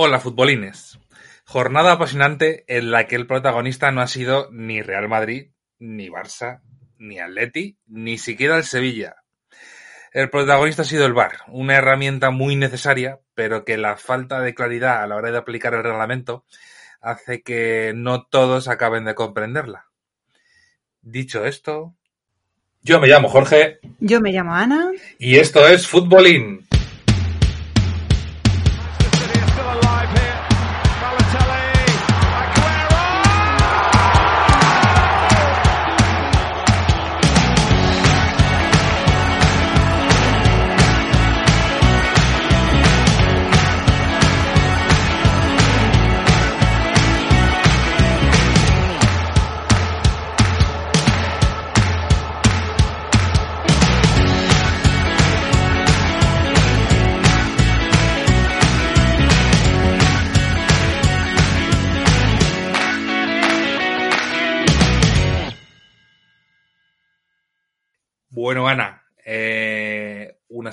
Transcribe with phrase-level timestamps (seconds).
[0.00, 1.00] Hola futbolines.
[1.44, 6.60] Jornada apasionante en la que el protagonista no ha sido ni Real Madrid, ni Barça,
[6.98, 9.16] ni Atleti, ni siquiera el Sevilla.
[10.12, 14.54] El protagonista ha sido el VAR, una herramienta muy necesaria, pero que la falta de
[14.54, 16.44] claridad a la hora de aplicar el reglamento
[17.00, 19.86] hace que no todos acaben de comprenderla.
[21.02, 21.96] Dicho esto,
[22.82, 23.80] yo me llamo Jorge.
[23.98, 24.92] Yo me llamo Ana.
[25.18, 26.67] Y esto es Futbolín.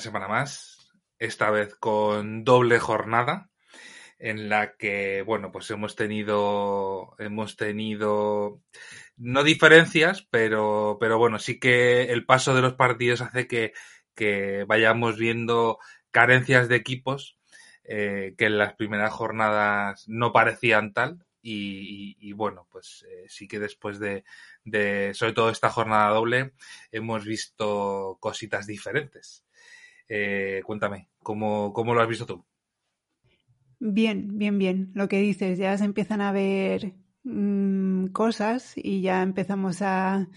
[0.06, 0.90] Semana más,
[1.20, 3.50] esta vez con doble jornada,
[4.18, 8.62] en la que, bueno, pues hemos tenido, hemos tenido,
[9.18, 13.74] no diferencias, pero, pero bueno, sí que el paso de los partidos hace que,
[14.16, 15.80] que vayamos viendo
[16.12, 17.38] carencias de equipos
[17.84, 23.60] eh, que en las primeras jornadas no parecían tal y, bueno, pues eh, sí que
[23.60, 24.24] después de,
[24.64, 26.54] de, sobre todo esta jornada doble,
[26.92, 29.45] hemos visto cositas diferentes.
[30.08, 32.46] Eh, cuéntame, ¿cómo, ¿cómo lo has visto tú?
[33.80, 34.92] Bien, bien, bien.
[34.94, 40.28] Lo que dices, ya se empiezan a ver mmm, cosas y ya empezamos a,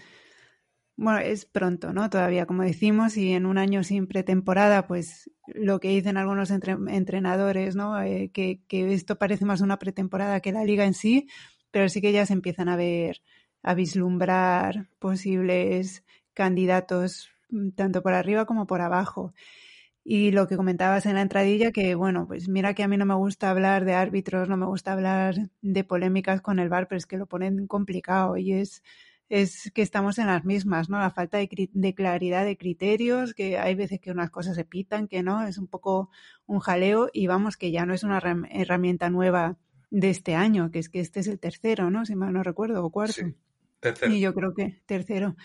[0.95, 2.09] bueno, es pronto, ¿no?
[2.09, 6.73] Todavía, como decimos, y en un año sin pretemporada, pues lo que dicen algunos entre,
[6.73, 8.01] entrenadores, ¿no?
[8.01, 11.29] Eh, que, que, esto parece más una pretemporada que la liga en sí,
[11.71, 13.21] pero sí que ya se empiezan a ver,
[13.63, 16.03] a vislumbrar posibles
[16.33, 17.38] candidatos mm,
[17.75, 19.33] tanto por arriba como por abajo.
[20.03, 23.05] Y lo que comentabas en la entradilla, que bueno, pues mira que a mí no
[23.05, 26.97] me gusta hablar de árbitros, no me gusta hablar de polémicas con el bar, pero
[26.97, 28.81] es que lo ponen complicado y es
[29.29, 30.99] es que estamos en las mismas, ¿no?
[30.99, 35.07] La falta de, de, claridad de criterios, que hay veces que unas cosas se pitan,
[35.07, 36.09] que no, es un poco
[36.47, 39.57] un jaleo y vamos, que ya no es una herramienta nueva
[39.91, 42.05] de este año, que es que este es el tercero, ¿no?
[42.05, 43.13] Si mal no recuerdo, o cuarto.
[43.13, 43.35] Sí,
[43.79, 44.11] tercero.
[44.11, 45.35] Y yo creo que, tercero.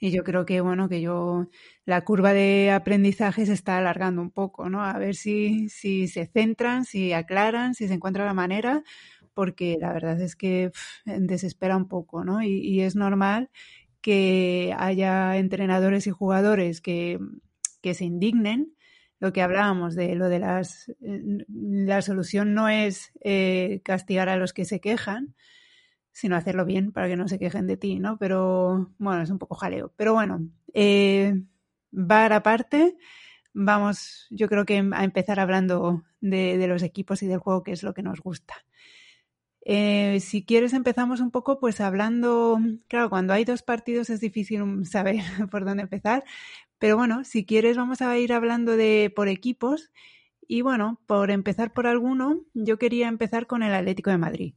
[0.00, 1.48] Y yo creo que, bueno, que yo,
[1.84, 4.84] la curva de aprendizaje se está alargando un poco, ¿no?
[4.84, 8.84] A ver si, si se centran, si aclaran, si se encuentra la manera,
[9.34, 12.42] porque la verdad es que pff, desespera un poco, ¿no?
[12.42, 13.50] Y, es normal
[14.00, 17.18] que haya entrenadores y jugadores que,
[17.82, 18.74] que se indignen.
[19.20, 20.92] Lo que hablábamos de lo de las.
[21.00, 25.34] La solución no es eh, castigar a los que se quejan,
[26.18, 28.18] sino hacerlo bien para que no se quejen de ti, ¿no?
[28.18, 29.92] Pero bueno, es un poco jaleo.
[29.96, 31.40] Pero bueno, eh,
[31.92, 32.98] bar aparte,
[33.52, 37.84] vamos, yo creo que a empezar hablando de, los equipos y del juego, que es
[37.84, 38.54] lo que nos gusta.
[39.64, 42.58] Eh, si quieres empezamos un poco pues hablando,
[42.88, 46.24] claro, cuando hay dos partidos es difícil saber por dónde empezar,
[46.80, 49.92] pero bueno, si quieres vamos a ir hablando de por equipos
[50.48, 54.54] y bueno, por empezar por alguno, yo quería empezar con el Atlético de Madrid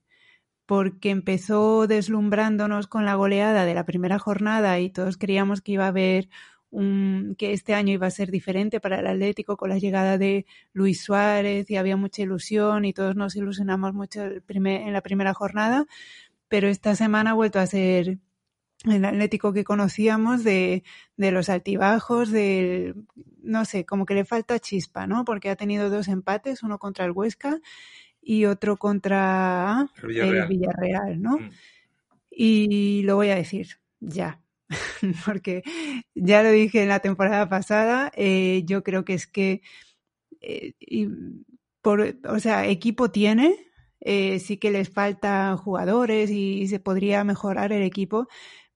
[0.66, 5.86] porque empezó deslumbrándonos con la goleada de la primera jornada y todos creíamos que iba
[5.86, 6.30] a haber
[6.70, 10.46] un, que este año iba a ser diferente para el Atlético con la llegada de
[10.74, 15.86] Luis Suárez y había mucha ilusión y todos nos ilusionamos mucho en la primera jornada,
[16.48, 18.20] pero esta semana ha vuelto a ser
[18.86, 20.84] el Atlético que conocíamos de,
[21.18, 22.96] de los altibajos, de,
[23.44, 25.24] no sé, como que le falta chispa, ¿no?
[25.24, 27.60] Porque ha tenido dos empates, uno contra el Huesca
[28.22, 31.38] y otro contra el Villarreal, el Villarreal ¿no?
[31.40, 31.50] Mm.
[32.30, 33.68] Y lo voy a decir,
[34.00, 34.42] ya,
[35.26, 35.64] porque
[36.16, 39.62] ya lo dije en la temporada pasada, eh, yo creo que es que,
[40.40, 41.08] eh, y
[41.82, 43.56] por, o sea, equipo tiene,
[44.00, 48.28] eh, sí que les faltan jugadores y, y se podría mejorar el equipo,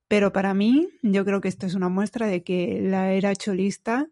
[0.08, 4.10] pero para mí yo creo que esto es una muestra de que la era cholista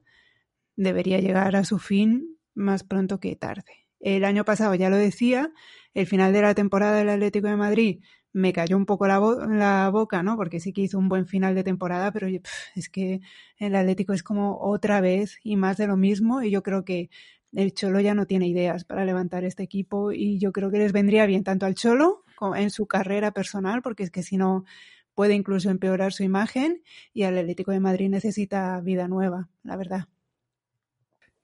[0.76, 3.83] debería llegar a su fin más pronto que tarde.
[4.04, 5.54] El año pasado ya lo decía,
[5.94, 8.02] el final de la temporada del Atlético de Madrid
[8.34, 10.36] me cayó un poco la, bo la, boca, ¿no?
[10.36, 12.28] Porque sí que hizo un buen final de temporada, pero
[12.76, 13.22] es que
[13.58, 17.10] el Atlético es como otra vez y más de lo mismo y yo creo que
[17.54, 20.92] el Cholo ya no tiene ideas para levantar este equipo y yo creo que les
[20.92, 24.66] vendría bien tanto al Cholo como en su carrera personal, porque es que si no
[25.16, 26.84] puede incluso empeorar su imagen
[27.14, 30.08] y al Atlético de Madrid necesita vida nueva, la verdad.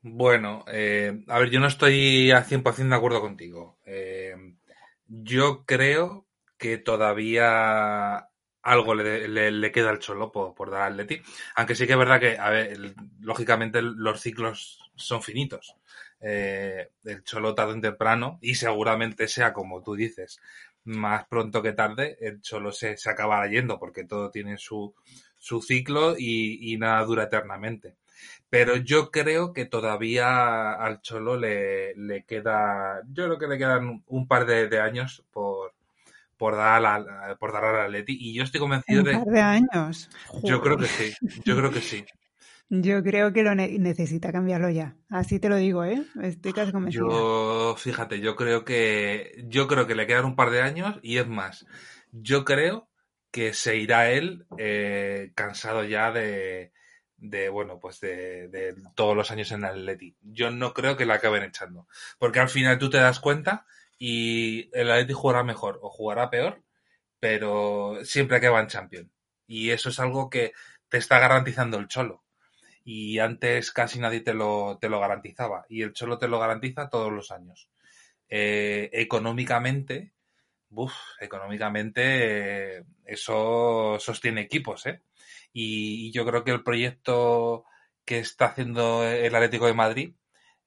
[0.01, 3.79] Bueno, eh, a ver, yo no estoy a 100% de acuerdo contigo.
[3.85, 4.33] Eh,
[5.07, 6.25] yo creo
[6.57, 8.29] que todavía
[8.61, 11.21] algo le, queda al Cholo por, dar al Leti.
[11.55, 12.77] Aunque sí que es verdad que, a ver,
[13.19, 15.75] lógicamente los ciclos son finitos.
[16.21, 20.39] Eh, el Cholo tarde en temprano, y seguramente sea como tú dices,
[20.85, 24.93] más pronto que tarde, el Cholo se, se acabará yendo, porque todo tiene su,
[25.37, 27.95] su ciclo y, nada dura eternamente.
[28.49, 34.03] Pero yo creo que todavía al Cholo le, le queda, yo creo que le quedan
[34.07, 35.73] un par de años por,
[36.39, 38.17] por dar, a, por dar al Atleti.
[38.17, 39.17] Y yo estoy convencido de.
[39.17, 40.09] Un par de años.
[40.41, 41.13] Yo creo que sí.
[41.43, 42.03] Yo creo que sí.
[42.71, 44.95] Yo creo que lo necesita cambiarlo ya.
[45.09, 46.03] Así te lo digo, ¿eh?
[46.21, 47.09] Estoy casi convencido.
[47.09, 51.17] Yo, fíjate, yo creo que yo creo que le quedan un par de años y
[51.17, 51.65] es más,
[52.11, 52.87] yo creo
[53.31, 56.71] que se irá él eh, cansado ya de,
[57.19, 60.15] de bueno, pues de, de, todos los años en Atleti.
[60.21, 61.87] Yo no creo que la acaben echando,
[62.17, 63.65] porque al final tú te das cuenta
[63.97, 66.63] y el Atleti jugará mejor o jugará peor,
[67.19, 69.09] pero siempre va en Champions.
[69.47, 70.53] Y eso es algo que
[70.89, 72.23] te está garantizando el Cholo.
[72.83, 75.65] Y antes casi nadie te lo, te lo garantizaba.
[75.69, 77.69] Y el Cholo te lo garantiza todos los años.
[78.29, 80.13] Eh, económicamente,
[81.19, 85.01] económicamente eso sostiene equipos, ¿eh?
[85.53, 87.65] Y, yo creo que el proyecto
[88.05, 90.13] que está haciendo el Atlético de Madrid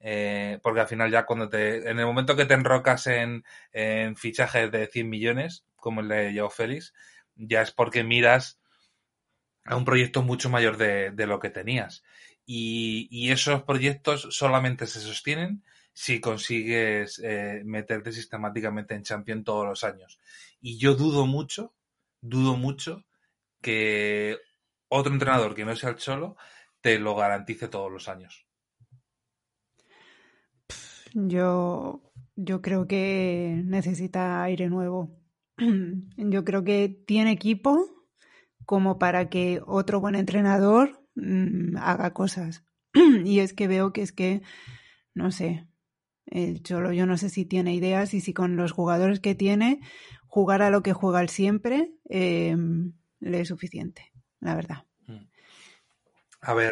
[0.04, 3.44] eh, porque al final ya cuando te, en el momento que te enrocas en,
[4.16, 6.92] fichajes de 100 millones, como el de Joe Félix,
[7.36, 8.58] ya es porque miras
[9.64, 12.02] a un proyecto mucho mayor de, de lo que tenías.
[12.44, 15.62] Y, y, esos proyectos solamente se sostienen
[15.92, 20.18] si consigues eh, meterte sistemáticamente en Champion todos los años.
[20.60, 21.74] Y yo dudo mucho,
[22.20, 23.04] dudo mucho
[23.60, 24.38] que
[24.92, 26.36] otro entrenador que no sea el Cholo
[26.80, 28.46] te lo garantice todos los años.
[31.14, 32.02] Yo,
[32.36, 35.18] yo creo que necesita aire nuevo.
[36.16, 37.86] Yo creo que tiene equipo
[38.64, 42.64] como para que otro buen entrenador mm, haga cosas.
[43.24, 44.42] Y es que veo que es que,
[45.14, 45.66] no sé,
[46.26, 49.80] el Cholo yo no sé si tiene ideas y si con los jugadores que tiene,
[50.26, 54.11] jugar a lo que juega él siempre em, le es suficiente,
[54.42, 54.84] la verdad.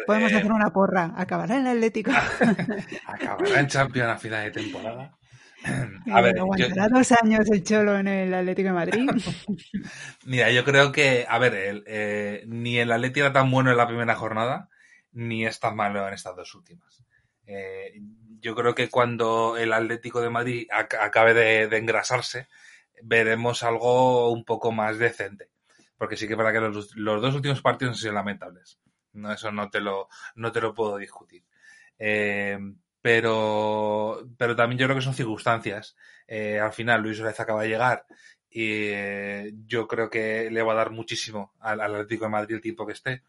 [0.05, 1.13] Podemos eh, hacer una porra.
[1.15, 2.11] ¿Acabará en el Atlético?
[3.05, 5.17] ¿Acabará en Champions a final de temporada?
[6.11, 9.09] A ver, ¿Aguantará dos años el Cholo en el Atlético de Madrid?
[10.25, 13.87] Mira, yo creo que, a ver, eh, ni el Atlético era tan bueno en la
[13.87, 14.69] primera jornada,
[15.11, 17.05] ni es tan malo en estas dos últimas.
[17.45, 17.93] Eh,
[18.39, 22.47] yo creo que cuando el Atlético de Madrid acabe de, engrasarse,
[23.03, 25.49] veremos algo un poco más decente.
[26.01, 28.79] Porque sí que verdad que los, los dos últimos partidos han sido lamentables.
[29.13, 31.43] No, eso no te lo, no te lo puedo discutir.
[31.99, 32.57] Eh,
[32.99, 35.95] pero, pero también yo creo que son circunstancias.
[36.25, 38.07] Eh, al final Luis Suárez acaba de llegar
[38.49, 42.61] y eh, yo creo que le va a dar muchísimo al, Atlético de Madrid el
[42.61, 43.21] tiempo que esté,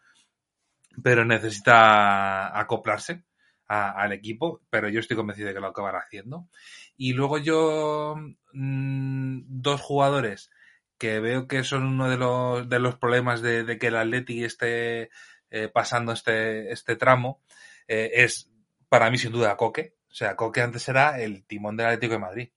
[1.03, 3.23] pero necesita acoplarse
[3.67, 6.49] al equipo, pero yo estoy convencido de que lo acabará haciendo.
[6.97, 8.17] Y luego yo,
[8.55, 10.51] mm, dos jugadores
[11.03, 15.11] que veo que son uno de los, de los problemas de, que el Atlético esté
[15.51, 17.43] eh, pasando este, este tramo,
[17.89, 18.49] eh, es
[18.89, 19.97] para mí sin duda Coque.
[20.09, 22.49] O sea, Coque antes era el timón del Atlético de Madrid.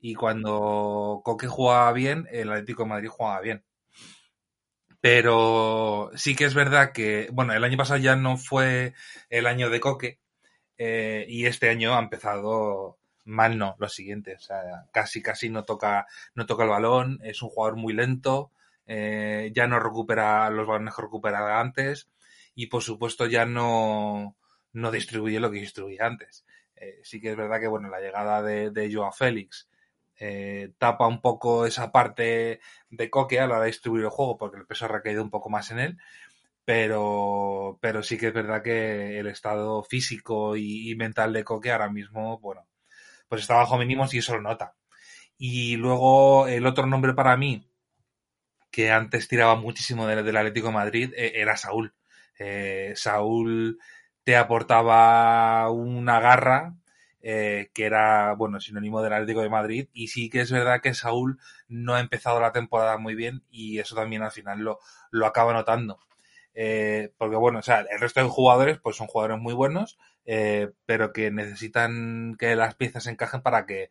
[0.00, 3.64] Y cuando Coque jugaba bien, el Atlético de Madrid jugaba bien.
[5.00, 8.94] Pero sí que es verdad que, bueno, el año pasado ya no fue
[9.30, 10.18] el año de Coque.
[10.78, 14.34] Eh, y este año ha empezado mal no, lo siguiente.
[14.34, 17.20] O sea, casi, casi no toca, no toca el balón.
[17.22, 18.50] Es un jugador muy lento.
[18.86, 22.08] ya no recupera los balones que recuperaba antes
[22.54, 24.36] y por supuesto ya no,
[24.72, 26.44] no distribuye lo que distribuía antes.
[26.76, 29.68] Eh, sí que es verdad que bueno, la llegada de, de Joao Félix
[30.18, 34.36] eh, tapa un poco esa parte de Coque a la hora de distribuir el juego
[34.38, 35.98] porque el peso ha recaído un poco más en él.
[36.64, 41.90] Pero, pero sí que es verdad que el estado físico y, mental de Coque ahora
[41.90, 42.66] mismo, bueno,
[43.34, 44.76] pues está bajo mínimos y eso lo nota.
[45.36, 47.68] Y luego el otro nombre para mí,
[48.70, 51.94] que antes tiraba muchísimo del, del Atlético de Madrid, eh, era Saúl.
[52.38, 53.78] Eh, Saúl
[54.22, 56.76] te aportaba una garra
[57.22, 59.88] eh, que era, bueno, sinónimo del Atlético de Madrid.
[59.92, 63.80] Y sí que es verdad que Saúl no ha empezado la temporada muy bien y
[63.80, 64.78] eso también al final lo,
[65.10, 65.98] lo acaba notando.
[66.54, 69.98] Eh, porque bueno, o sea, el resto de jugadores pues son jugadores muy buenos,
[70.86, 73.90] pero que necesitan que las piezas encajen para que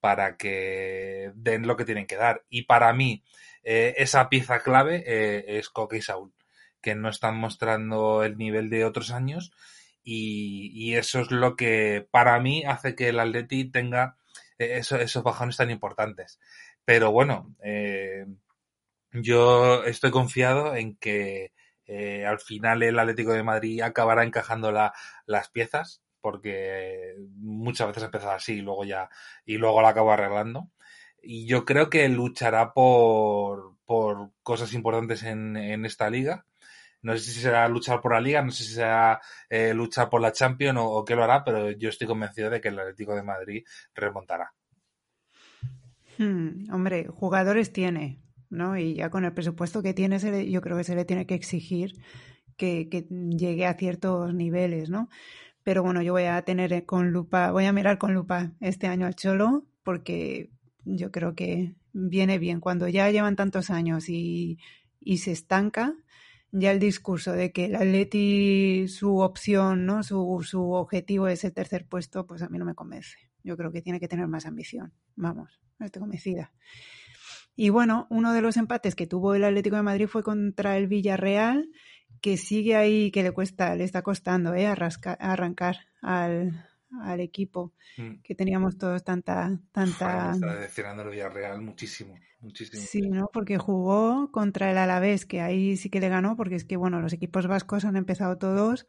[0.00, 2.44] para que den lo que tienen que dar.
[2.48, 3.24] Y para mí,
[3.62, 5.04] esa pieza clave
[5.58, 6.32] es Coque y Saúl
[6.80, 9.52] que no están mostrando el nivel de otros años
[10.02, 14.16] y, eso es lo que para mí hace que el Atleti tenga
[14.58, 16.40] eh, esos bajones tan importantes.
[16.84, 18.24] Pero bueno, eh,
[19.12, 21.52] yo estoy confiado en que
[21.88, 28.06] eh, al final el Atlético de Madrid acabará encajando las piezas, porque muchas veces ha
[28.06, 29.08] empezado así y luego ya,
[29.46, 30.70] y luego lo acabo arreglando.
[31.22, 36.44] Y yo creo que luchará por, por cosas importantes en, en esta liga.
[37.00, 40.20] No sé si será luchar por la liga, no sé si será eh, luchar por
[40.20, 43.22] la Champions o, qué lo hará, pero yo estoy convencido de que el Atlético de
[43.22, 43.64] Madrid
[43.94, 44.52] remontará.
[46.18, 48.76] Hmm, hombre, jugadores tiene, ¿no?
[48.76, 50.18] Y ya con el presupuesto que tiene,
[50.50, 51.94] yo creo que se le tiene que exigir
[52.56, 55.08] que, que llegue a ciertos niveles, ¿no?
[55.62, 59.06] Pero bueno, yo voy a tener con lupa, voy a mirar con lupa este año
[59.06, 60.50] al Cholo, porque
[60.84, 62.60] yo creo que viene bien.
[62.60, 64.58] Cuando ya llevan tantos años y,
[65.00, 65.94] y se estanca,
[66.50, 70.02] ya el discurso de que el Atleti, su opción, ¿no?
[70.02, 73.18] Su, su objetivo es el tercer puesto, pues a mí no me convence.
[73.44, 74.92] Yo creo que tiene que tener más ambición.
[75.16, 76.52] Vamos, estoy convencida.
[77.60, 80.86] Y bueno, uno de los empates que tuvo el Atlético de Madrid fue contra el
[80.86, 81.68] Villarreal,
[82.20, 84.68] que sigue ahí, que le cuesta, le está costando ¿eh?
[84.68, 86.64] arrancar al,
[87.02, 88.20] al equipo, mm.
[88.22, 89.58] que teníamos todos tanta...
[89.72, 90.30] tanta...
[90.34, 92.80] está decepcionando el Villarreal muchísimo, muchísimo.
[92.80, 93.28] Sí, ¿no?
[93.32, 97.00] Porque jugó contra el Alavés, que ahí sí que le ganó, porque es que, bueno,
[97.00, 98.86] los equipos vascos han empezado todos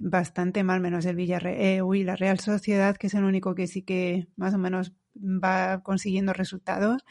[0.00, 3.68] bastante mal, menos el Villarreal, eh, uy, la Real Sociedad, que es el único que
[3.68, 7.04] sí que más o menos va consiguiendo resultados.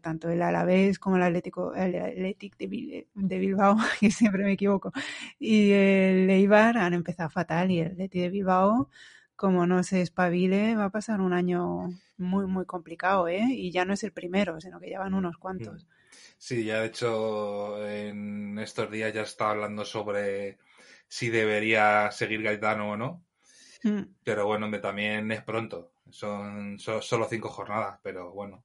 [0.00, 4.92] Tanto el Alavés como el Atlético, el Athletic de, Bilbao, que siempre me equivoco,
[5.38, 8.90] y el Eibar han empezado fatal y el Athletic de Bilbao
[9.36, 13.44] como no se espabile, va a pasar un año muy, muy complicado, ¿eh?
[13.50, 15.88] Y ya no es el primero, sino que ya van unos cuantos.
[16.38, 20.58] Sí, ya de hecho en estos días ya está hablando sobre
[21.08, 23.24] si debería seguir Gaetano o no.
[23.82, 24.02] Mm.
[24.22, 25.92] Pero bueno, también es pronto.
[26.10, 28.62] Son, solo cinco jornadas, pero bueno.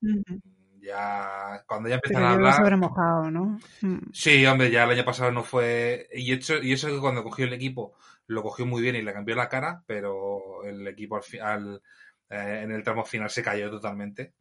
[0.82, 2.78] Ya cuando ya empiezan a hablar.
[2.78, 3.60] mojado, ¿no?
[3.82, 4.12] Mm.
[4.14, 6.08] Sí, hombre, ya el año pasado no fue.
[6.14, 7.94] Y, hecho, y eso que cuando cogió el equipo
[8.28, 11.82] lo cogió muy bien y le cambió la cara, pero el equipo al, final
[12.30, 14.34] eh, en el tramo final se cayó totalmente.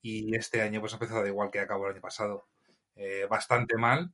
[0.00, 2.48] Y este año pues ha empezado igual que acabó el año pasado.
[2.94, 4.12] Eh, bastante mal.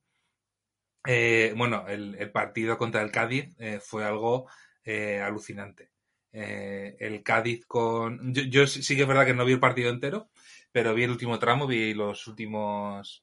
[1.06, 4.48] Eh, bueno, el, partido contra el Cádiz fue algo
[5.22, 5.90] alucinante.
[6.32, 8.34] El Cádiz con...
[8.34, 10.30] Yo, sí que es verdad que no vi el partido entero,
[10.72, 13.22] pero vi el último tramo, vi los últimos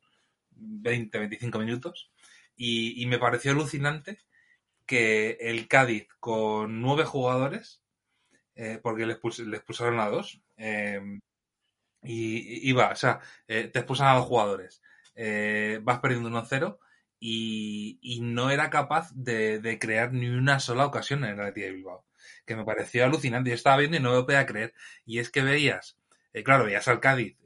[0.51, 2.11] 20, 25 minutos
[2.55, 4.19] y, me pareció alucinante
[4.85, 7.81] que el Cádiz con nueve jugadores,
[8.55, 11.01] eh, porque les, expulsaron a dos, eh,
[12.03, 14.81] y iba, o sea, eh, te expulsan a dos jugadores,
[15.81, 16.77] vas perdiendo 1-0
[17.19, 21.73] y, y, no era capaz de, crear ni una sola ocasión en el Atlético de
[21.73, 22.04] Bilbao,
[22.45, 23.49] que me pareció alucinante.
[23.49, 24.73] Yo estaba viendo y no me podía creer.
[25.05, 25.97] Y es que veías,
[26.43, 27.37] claro, veías al Cádiz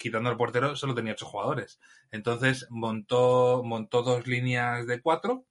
[0.00, 1.78] quitando el portero, solo tenía ocho jugadores.
[2.10, 5.44] Entonces montó, montó dos líneas de cuatro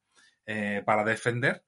[0.48, 1.64] eh, para defender,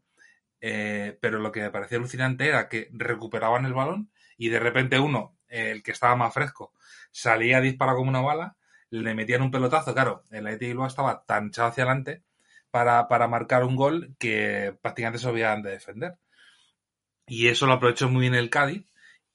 [0.60, 5.00] eh, pero lo que me parecía alucinante era que recuperaban el balón y de repente
[5.00, 6.74] uno, el que estaba más fresco,
[7.12, 8.58] salía a disparar como una bala,
[8.90, 12.24] le metían un pelotazo, claro, el Athletic Bilbao estaba tan echado hacia adelante
[12.72, 16.16] para, marcar un gol que prácticamente se olvidaban de defender.
[17.32, 18.84] Y eso lo aprovechó muy bien el Cádiz.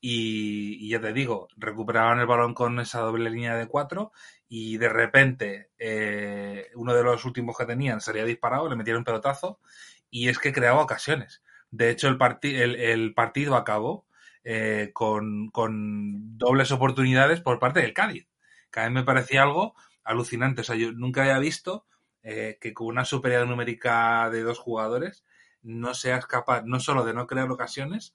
[0.03, 4.13] Y, ya te digo, recuperaban el balón con esa doble línea de cuatro
[4.51, 9.07] y de repente eh, uno de los últimos que tenían salía disparado, le metieron un
[9.07, 9.61] pelotazo
[10.11, 11.43] y es que creaba ocasiones.
[11.71, 14.07] De hecho, el, el, partido acabó
[14.45, 15.51] eh, con,
[16.37, 18.29] dobles oportunidades por parte del Cádiz,
[18.71, 19.75] que a mí me parecía algo
[20.05, 20.61] alucinante.
[20.61, 21.87] O sea, yo nunca había visto
[22.23, 25.25] eh, que con una superioridad numérica de dos jugadores
[25.67, 28.15] no seas capaz no solo de no crear ocasiones,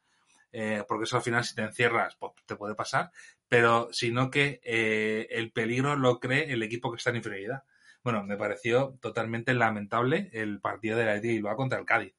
[0.53, 3.11] eh, porque eso al final si te encierras pues, te puede pasar,
[3.47, 7.63] pero sino que eh, el peligro lo cree el equipo que está en inferioridad.
[8.03, 12.15] Bueno, me pareció totalmente lamentable el partido de la Bilbao contra el Cádiz.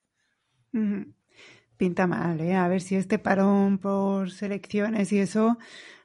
[1.77, 2.55] Pinta mal, ¿eh?
[2.55, 5.59] A ver si este parón por selecciones y eso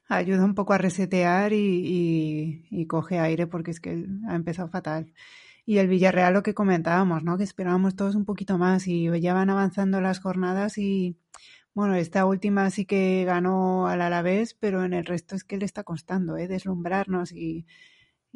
[0.08, 5.14] ayuda un poco a resetear y, y coge aire porque es que ha empezado fatal.
[5.68, 7.38] Y el Villarreal lo que comentábamos, ¿no?
[7.38, 11.18] Que esperábamos todos un poquito más y ya van avanzando las jornadas y
[11.78, 15.66] bueno, esta última sí que ganó al Alavés, pero en el resto es que le
[15.66, 16.48] está costando ¿eh?
[16.48, 17.68] deslumbrarnos y,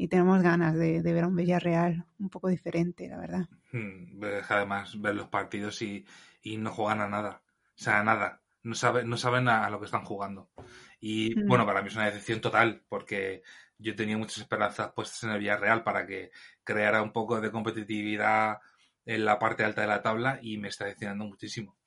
[0.09, 3.49] tenemos ganas de, ver a un Villarreal un poco diferente, la verdad.
[3.71, 6.05] Hmm, además, ver los partidos y,
[6.57, 7.41] no juegan a nada.
[7.69, 8.41] O sea, a nada.
[8.61, 10.51] No, saben, no saben a, lo que están jugando.
[10.99, 11.47] Y hmm.
[11.47, 13.41] bueno, para mí es una decepción total, porque
[13.79, 16.29] yo tenía muchas esperanzas puestas en el Villarreal para que
[16.63, 18.59] creara un poco de competitividad
[19.05, 21.77] en la parte alta de la tabla y me está decepcionando muchísimo.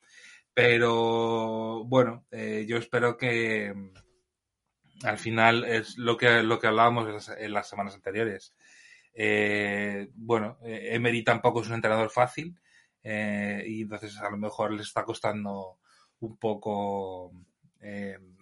[0.53, 7.29] Pero bueno, eh, yo espero que mm, al final es lo que, lo que hablábamos
[7.37, 8.55] en las semanas anteriores.
[9.13, 12.59] Eh, bueno, eh, Emery tampoco es un entrenador fácil
[13.07, 15.79] y entonces a lo mejor le está costando
[16.21, 17.33] un poco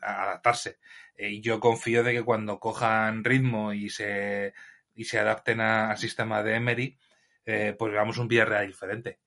[0.01, 0.79] adaptarse.
[1.19, 4.55] Y yo confío de que cuando cojan ritmo y se,
[4.95, 6.99] y se adapten al sistema de Emery,
[7.45, 9.21] pues veamos un Villarreal diferente.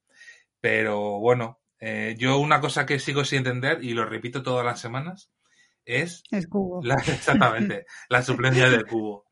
[0.59, 4.79] Pero bueno, eh, yo una cosa que sigo sin entender, y lo repito todas las
[4.79, 5.29] semanas,
[5.85, 6.23] es...
[6.31, 6.81] Es cubo.
[6.83, 9.25] La, exactamente, la suplencia del cubo.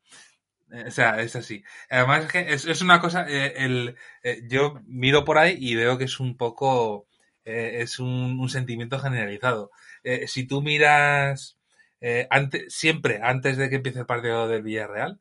[0.70, 1.64] Eh, o sea, es así.
[1.90, 3.96] Además es que es, una cosa, eh, el,
[4.48, 7.08] yo miro por ahí y veo que es un poco,
[7.44, 9.70] es un, sentimiento generalizado.
[10.26, 11.58] si tú miras
[12.30, 15.20] antes, siempre antes de que empiece el partido del Villarreal,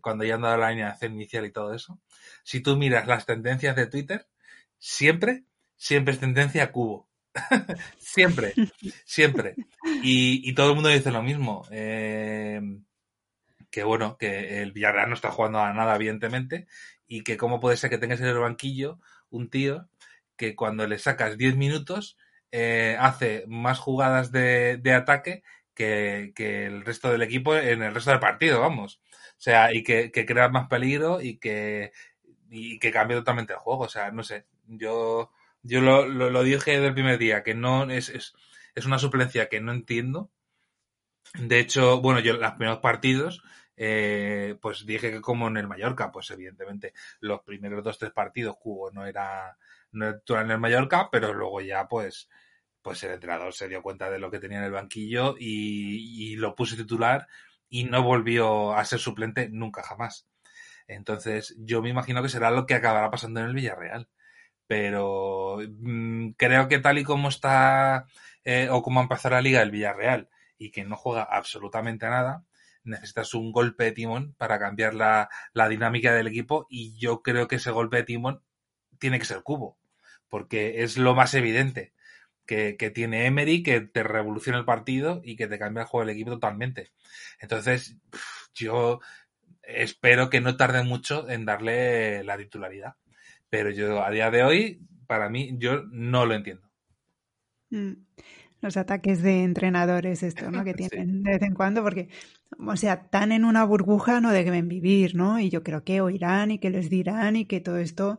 [0.00, 2.00] cuando ya han dado la alineación inicial y todo eso,
[2.42, 4.26] si tú miras las tendencias de Twitter,
[4.78, 5.44] siempre
[5.76, 7.08] siempre es tendencia cubo.
[7.98, 8.54] siempre,
[9.04, 9.54] siempre.
[10.02, 11.66] Y, todo el mundo dice lo mismo.
[11.70, 12.60] Eh,
[13.70, 16.66] que bueno, que el Villarreal no está jugando a nada, evidentemente,
[17.06, 19.88] y que cómo puede ser que tengas en el banquillo un tío
[20.36, 22.16] que cuando le sacas 10 minutos
[22.52, 25.42] eh, hace más jugadas de, ataque
[25.74, 29.00] que, el resto del equipo en el resto del partido, vamos.
[29.36, 31.92] O sea, y que, crea más peligro y que,
[32.50, 33.84] y que cambia totalmente el juego.
[33.84, 35.30] O sea, no sé, yo
[35.64, 38.34] yo lo, lo, dije desde el primer día, que no es, es,
[38.74, 40.30] es, una suplencia que no entiendo.
[41.34, 43.42] De hecho, bueno, yo los primeros partidos,
[43.76, 48.56] eh, pues dije que como en el Mallorca, pues evidentemente los primeros dos, tres partidos
[48.58, 49.56] Cubo no era,
[49.92, 52.28] no era en el Mallorca, pero luego ya pues,
[52.82, 56.36] pues el entrenador se dio cuenta de lo que tenía en el banquillo y, y
[56.36, 57.26] lo puse titular
[57.74, 60.28] y no volvió a ser suplente nunca jamás.
[60.86, 64.08] Entonces, yo me imagino que será lo que acabará pasando en el Villarreal
[64.66, 68.06] pero mm, creo que tal y como está
[68.44, 70.28] eh, o como empezado la liga del Villarreal
[70.58, 72.44] y que no juega absolutamente nada,
[72.84, 75.28] necesitas un golpe de timón para cambiar la,
[75.68, 78.42] dinámica del equipo y yo creo que ese golpe de timón
[78.98, 79.78] tiene que ser Cubo,
[80.28, 81.93] porque es lo más evidente
[82.46, 86.14] que, tiene Emery, que te revoluciona el partido y que te cambia el juego del
[86.14, 86.92] equipo totalmente.
[87.40, 87.96] Entonces,
[88.54, 89.00] yo
[89.62, 92.94] espero que no tarde mucho en darle la titularidad.
[93.48, 96.68] Pero yo a día de hoy, para mí, yo no lo entiendo.
[97.70, 97.92] Mm.
[98.60, 100.64] Los ataques de entrenadores, esto, ¿no?
[100.64, 102.08] Que tienen de vez en cuando, porque,
[102.58, 105.38] o sea, tan en una burbuja no deben vivir, ¿no?
[105.38, 108.18] Y yo creo que oirán y que les dirán y que todo esto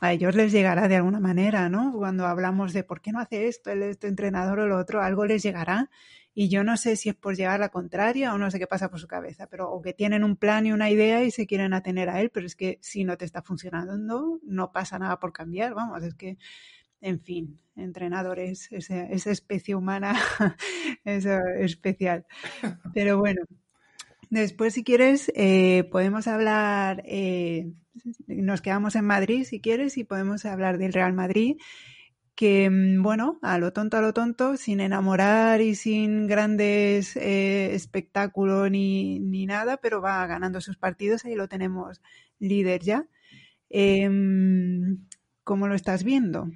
[0.00, 1.92] a ellos les llegará de alguna manera, ¿no?
[1.92, 5.26] Cuando hablamos de por qué no hace esto, el este entrenador o lo otro, algo
[5.26, 5.90] les llegará
[6.34, 8.66] y yo no sé si es por llegar a la contraria o no sé qué
[8.66, 11.46] pasa por su cabeza, pero o que tienen un plan y una idea y se
[11.46, 15.18] quieren atener a él, pero es que si no te está funcionando, no pasa nada
[15.20, 16.38] por cambiar, vamos, es que,
[17.00, 20.14] en fin, entrenadores, esa, esa especie humana
[21.04, 22.26] es especial.
[22.94, 23.42] Pero bueno,
[24.40, 27.72] después si quieres eh, podemos hablar, eh,
[28.26, 31.56] nos quedamos en Madrid si quieres y podemos hablar del Real Madrid
[32.34, 37.74] que, mm, bueno, a lo tonto, a lo tonto, sin enamorar y sin grandes eh,
[37.74, 42.00] espectáculos ni, ni, nada, pero va ganando sus partidos, ahí lo tenemos
[42.38, 43.06] líder ya.
[43.68, 45.06] Em,
[45.44, 46.48] ¿Cómo lo estás viendo?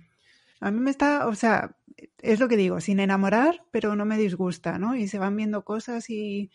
[0.61, 1.77] A mí me está, o sea,
[2.23, 4.97] es lo que digo, sin enamorar, pero no me disgusta, ¿no?
[4.97, 6.51] Y se van viendo cosas y,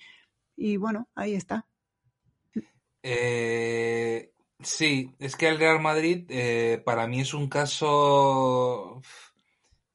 [0.62, 1.66] y bueno, ahí está.
[3.04, 4.32] Eh,
[4.64, 9.02] Sí, es que el Real Madrid eh, para mí es un caso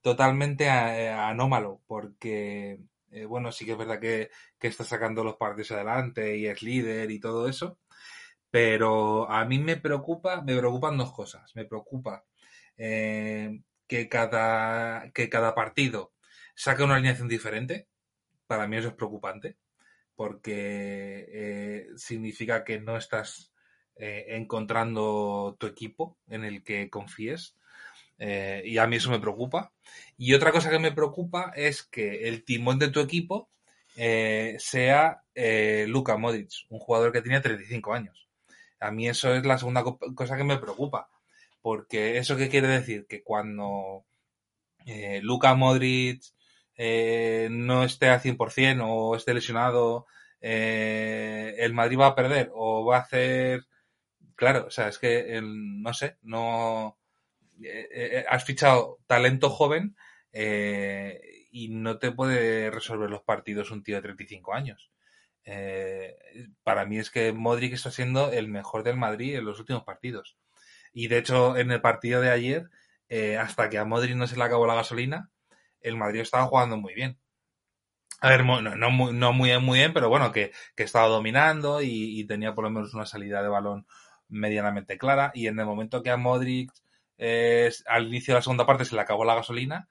[0.01, 5.73] totalmente eh, anómalo, porque, eh, bueno, sí que es verdad que, está sacando los partidos
[5.73, 7.79] adelante y es líder y todo eso,
[8.51, 11.55] pero a mí me preocupa, me preocupan dos cosas.
[11.57, 12.25] Me preocupa
[12.77, 16.15] que, cada, que cada partido
[16.55, 17.89] saque una alineación diferente,
[18.47, 19.57] para mí eso es preocupante,
[20.17, 23.53] porque significa que no estás
[23.99, 27.57] eh, encontrando tu equipo en el que confíes.
[28.19, 29.73] Eh, y a mí eso me preocupa.
[30.19, 33.51] Y otra cosa que me preocupa es que el timón de tu equipo
[33.97, 35.23] eh, sea
[35.87, 38.29] Luka Modric, un jugador que tiene 35 años.
[38.81, 39.83] A mí eso es la segunda
[40.15, 41.09] cosa que me preocupa.
[41.63, 43.07] Porque eso qué quiere decir?
[43.09, 44.05] Que cuando
[45.23, 46.23] Luka Modric
[46.79, 50.07] no esté al 100% o esté lesionado,
[50.41, 53.67] el Madrid va a perder o va a hacer
[54.37, 56.99] claro, o sea, es que, no sé, no...
[57.63, 59.97] Eh, eh, has fichado talento joven
[60.31, 64.91] eh, y no te puede resolver los partidos un tío de 35 años.
[66.65, 70.37] para mí es que Modric está siendo el mejor del Madrid en los últimos partidos.
[70.93, 72.69] Y de hecho, en el partido de ayer,
[73.09, 75.31] eh, hasta que a Modric no se le acabó la gasolina,
[75.81, 77.19] el Madrid estaba jugando muy bien.
[78.21, 82.65] A ver, no, muy, no muy, bien, pero bueno, que, estaba dominando y, tenía por
[82.65, 83.87] lo menos una salida de balón
[84.29, 85.33] medianamente clara.
[85.35, 86.73] Y en el momento que a Modric
[87.19, 89.89] eh, al inicio de la segunda parte se le acabó la gasolina,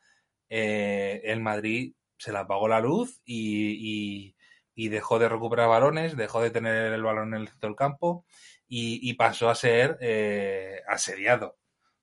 [0.50, 4.36] eh, el Madrid se le apagó la luz y,
[4.76, 8.26] dejó de recuperar balones, dejó de tener el balón en el centro del campo
[8.67, 11.58] y, pasó a ser eh, asediado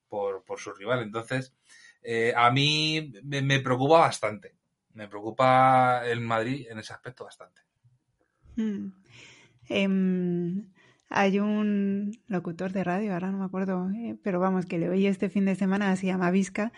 [0.07, 1.01] por, su rival.
[1.01, 1.53] Entonces,
[2.03, 4.55] eh, a mí me, preocupa bastante.
[4.93, 7.61] Me preocupa el Madrid en ese aspecto bastante.
[8.55, 8.91] Hmm.
[9.69, 10.67] Em,
[11.09, 15.07] hay un locutor de radio, ahora no me acuerdo, eh, pero vamos, que le oí
[15.07, 16.73] este fin de semana, se llama Vizca,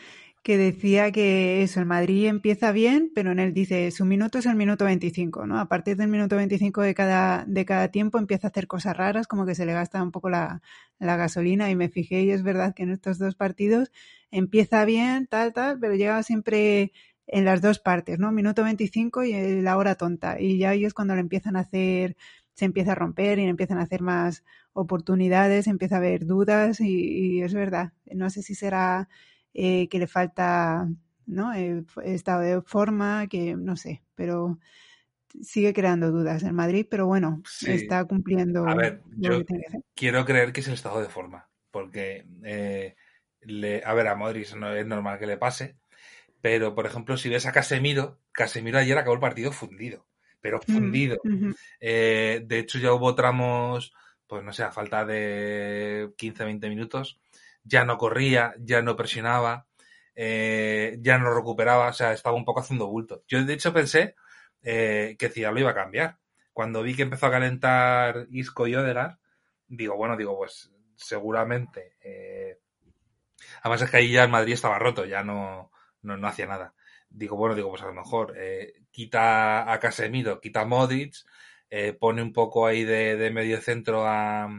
[0.45, 4.45] que decía que eso, el Madrid empieza bien, pero en él dice, su minuto es
[4.45, 5.59] el minuto 25, ¿no?
[5.59, 9.25] A partir del minuto 25 de cada, de cada tiempo empieza a hacer cosas raras,
[9.25, 10.61] como que se le gasta un poco la,
[10.99, 13.91] la gasolina y me fijé y es verdad que en estos dos partidos
[14.29, 16.91] empieza bien, tal, tal, pero llega siempre
[17.25, 18.31] en las dos partes, ¿no?
[18.31, 20.39] Minuto 25 y la hora tonta.
[20.39, 22.17] Y ya ahí es cuando le empiezan a hacer,
[22.53, 27.37] se empieza a romper y empiezan a hacer más oportunidades, empieza a haber dudas y,
[27.37, 27.93] y es verdad.
[28.13, 29.09] No sé si será
[29.57, 30.85] eh, que le falta
[31.25, 31.53] ¿no?
[31.53, 34.59] Eh, estado de forma, que no sé, pero
[35.41, 38.67] sigue creando dudas en Madrid, pero bueno, está cumpliendo.
[38.67, 39.41] A ver, yo
[39.95, 42.95] quiero creer que es el estado de forma, porque, eh,
[43.41, 45.77] le, a ver, a Madrid no es normal que le pase,
[46.41, 50.05] pero por ejemplo, si ves a Casemiro, Casemiro ayer acabó el partido fundido,
[50.41, 51.17] pero mm, fundido.
[51.79, 53.93] de hecho, ya hubo tramos,
[54.27, 57.19] pues no sé, a falta de 15-20 minutos,
[57.65, 59.67] ya no corría, ya no presionaba,
[60.15, 63.23] eh, ya no recuperaba, o sea, estaba un poco haciendo bulto.
[63.27, 64.15] Yo de hecho pensé
[64.63, 66.19] eh, que Zidane lo iba a cambiar.
[66.53, 69.19] Cuando vi que empezó a calentar Isco y Odegar,
[69.67, 71.95] digo, bueno, digo, pues seguramente.
[72.01, 72.59] Eh...
[73.61, 76.73] Además es que ahí ya el Madrid estaba roto, ya no, no, hacía nada.
[77.09, 81.15] Digo, bueno, digo, pues a lo mejor eh, quita a Casemiro, quita a Modric,
[81.69, 84.49] eh, pone un poco ahí de, de medio centro a,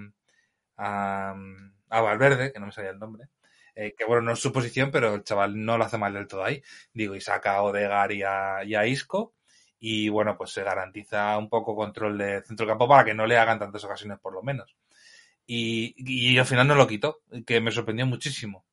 [0.76, 1.34] a,
[1.88, 3.28] a Valverde, que no me sabía el nombre,
[3.74, 6.26] eh, que bueno, no es su posición, pero el chaval no lo hace mal del
[6.26, 6.62] todo ahí.
[6.92, 9.34] Digo, y saca a Odegar y a, Isco,
[9.78, 13.36] y bueno, pues se garantiza un poco control de centro campo para que no le
[13.38, 14.76] hagan tantas ocasiones por lo menos.
[15.46, 18.64] Y, y al final no lo quitó, que me sorprendió muchísimo.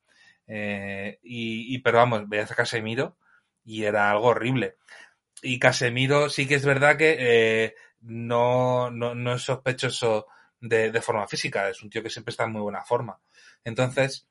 [0.47, 3.17] Eh, y, pero vamos, veías a Casemiro
[3.65, 4.77] y era algo horrible.
[5.41, 10.27] Y Casemiro sí que es verdad que eh, no, no, no es sospechoso
[10.63, 13.19] de, forma física, es un tío que siempre está en muy buena forma.
[13.65, 14.27] Entonces,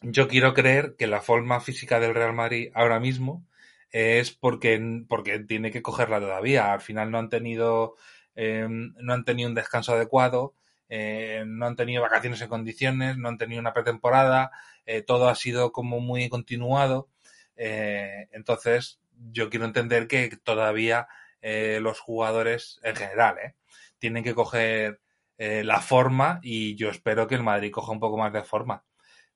[0.00, 3.46] yo quiero creer que la forma física del Real Madrid ahora mismo
[3.90, 6.72] es porque, porque tiene que cogerla todavía.
[6.72, 7.96] Al final no han tenido,
[8.36, 10.54] em, no han tenido un descanso adecuado,
[10.88, 14.52] eh, no han tenido vacaciones en condiciones, no han tenido una pretemporada,
[14.86, 17.08] eh, todo ha sido como muy continuado.
[17.56, 19.00] Eh, entonces,
[19.32, 21.08] yo quiero entender que todavía
[21.42, 23.54] los jugadores en general
[23.98, 25.00] tienen que coger
[25.42, 28.84] eh, la forma y yo espero que el Madrid coja un poco más de forma.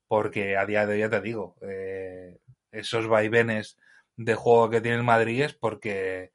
[0.07, 2.41] Porque a día de hoy ya te digo, eh,
[2.71, 3.79] esos vaivenes
[4.15, 6.35] de juego que tiene el Madrid es porque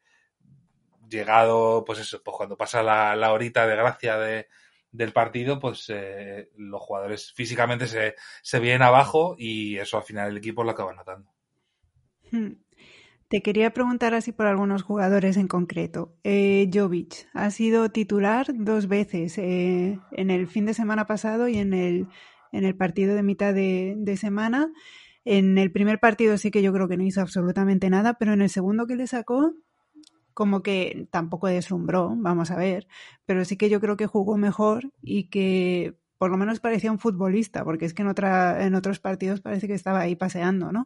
[1.07, 4.47] llegado, pues eso, pues cuando pasa la, la horita de gracia de,
[4.91, 10.31] del partido, pues eh, los jugadores físicamente se, se vienen abajo y eso al final
[10.31, 11.31] el equipo lo acaba notando.
[12.31, 12.53] Hmm.
[13.29, 16.15] Te quería preguntar así por algunos jugadores en concreto.
[16.23, 21.59] Eh, Jovic ha sido titular dos veces, eh, en el fin de semana pasado y
[21.59, 22.07] en el,
[22.51, 24.71] en el partido de mitad de, de, semana.
[25.25, 28.41] En el primer partido sí que yo creo que no hizo absolutamente nada, pero en
[28.41, 29.53] el segundo que le sacó,
[30.33, 32.87] como que tampoco deslumbró, vamos a ver,
[33.27, 36.99] pero sí que yo creo que jugó mejor y que por lo menos parecía un
[36.99, 40.85] futbolista, porque es que en, otra, en otros partidos parece que estaba ahí paseando, ¿no?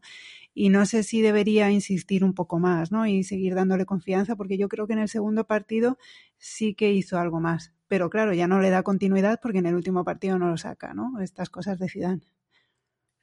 [0.54, 3.08] Y no sé si debería insistir un poco más, ¿no?
[3.08, 5.98] Y seguir dándole confianza, porque yo creo que en el segundo partido
[6.38, 7.74] sí que hizo algo más.
[7.88, 10.94] Pero claro, ya no le da continuidad porque en el último partido no lo saca,
[10.94, 11.20] ¿no?
[11.20, 12.22] Estas cosas de Zidane.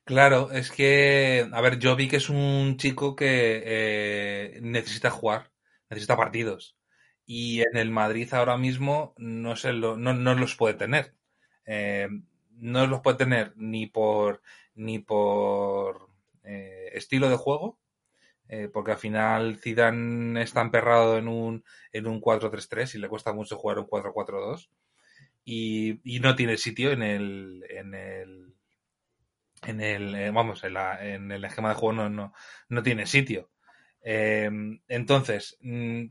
[0.02, 5.52] Claro, es que, a ver, yo vi que es un chico que eh, necesita jugar,
[5.88, 6.76] necesita partidos.
[7.24, 11.19] Y en el Madrid ahora mismo no, se lo, no, no los puede tener
[11.72, 12.08] eh,
[12.56, 14.42] no los puede tener ni por
[14.74, 16.08] ni por
[16.42, 17.78] eh, estilo de juego,
[18.48, 23.32] eh, porque al final Zidane está emperrado en un, en un 4-3-3 y le cuesta
[23.32, 24.68] mucho jugar un 4-4-2
[25.44, 28.54] y, y, no tiene sitio en el en el
[29.64, 32.32] en el vamos en, la, en, el esquema de juego no, no,
[32.68, 33.48] no tiene sitio.
[34.02, 36.06] Entonces mm,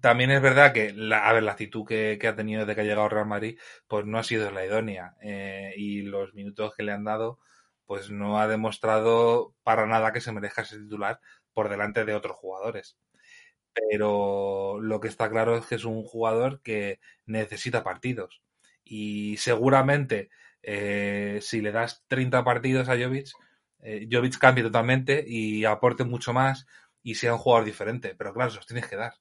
[0.00, 2.80] también es verdad que, la, a ver, la actitud que, que, ha tenido desde que
[2.82, 5.16] ha llegado Real Madrid, pues no ha sido la idónea.
[5.22, 7.38] Eh, y los minutos que le han dado,
[7.86, 11.20] pues no ha demostrado para nada que se merezca ese titular
[11.52, 12.98] por delante de otros jugadores.
[13.74, 18.42] Pero lo que está claro es que es un jugador que necesita partidos.
[18.84, 20.30] Y seguramente,
[20.62, 23.28] eh, si le das 30 partidos a Jovic,
[23.80, 26.66] eh, Jovic cambie totalmente y aporte mucho más
[27.02, 28.14] y sea un jugador diferente.
[28.16, 29.14] Pero claro, se los tienes que dar.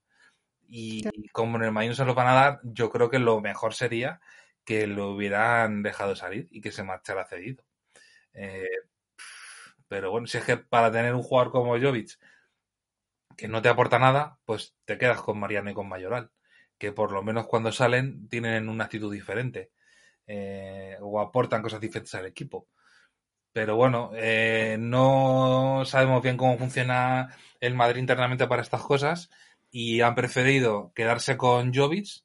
[0.69, 3.73] Y, como en el no se los van a dar, yo creo que lo mejor
[3.73, 4.19] sería
[4.65, 7.63] que lo hubieran dejado salir y que se marchara cedido.
[8.34, 8.67] Eh,
[9.88, 12.17] pero bueno, si es que para tener un jugador como Jovic
[13.38, 16.32] que no te aporta nada, pues te quedas con Mariano y con Mayoral,
[16.77, 19.71] que por lo menos cuando salen tienen una actitud diferente
[20.25, 22.67] eh, o aportan cosas diferentes al equipo.
[23.53, 29.30] Pero bueno, eh, no sabemos bien cómo funciona el Madrid internamente para estas cosas
[29.71, 32.23] y han preferido quedarse con Jovic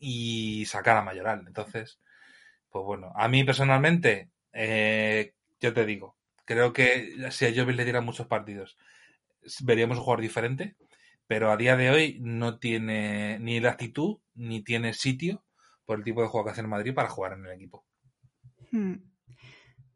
[0.00, 1.44] y sacar a Mayoral.
[1.46, 1.98] Entonces,
[2.70, 7.84] pues bueno, a mí personalmente, eh, yo te digo, creo que si a Jovic le
[7.84, 8.76] dieran muchos partidos,
[9.60, 10.76] veríamos un jugador diferente,
[11.26, 15.44] pero a día de hoy no tiene ni la actitud ni tiene sitio
[15.84, 17.84] por el tipo de juego que hace en Madrid para jugar en el equipo.
[18.70, 18.94] Hmm.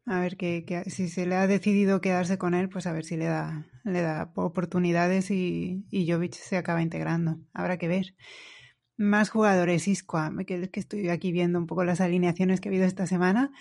[0.05, 3.15] A ver que, si se le ha decidido quedarse con él, pues a ver si
[3.15, 7.39] le da, le da oportunidades y, y Jovic se acaba integrando.
[7.53, 8.15] Habrá que ver.
[8.97, 12.85] Más jugadores, Isco, que, que estoy aquí viendo un poco las alineaciones que ha habido
[12.85, 13.51] esta semana.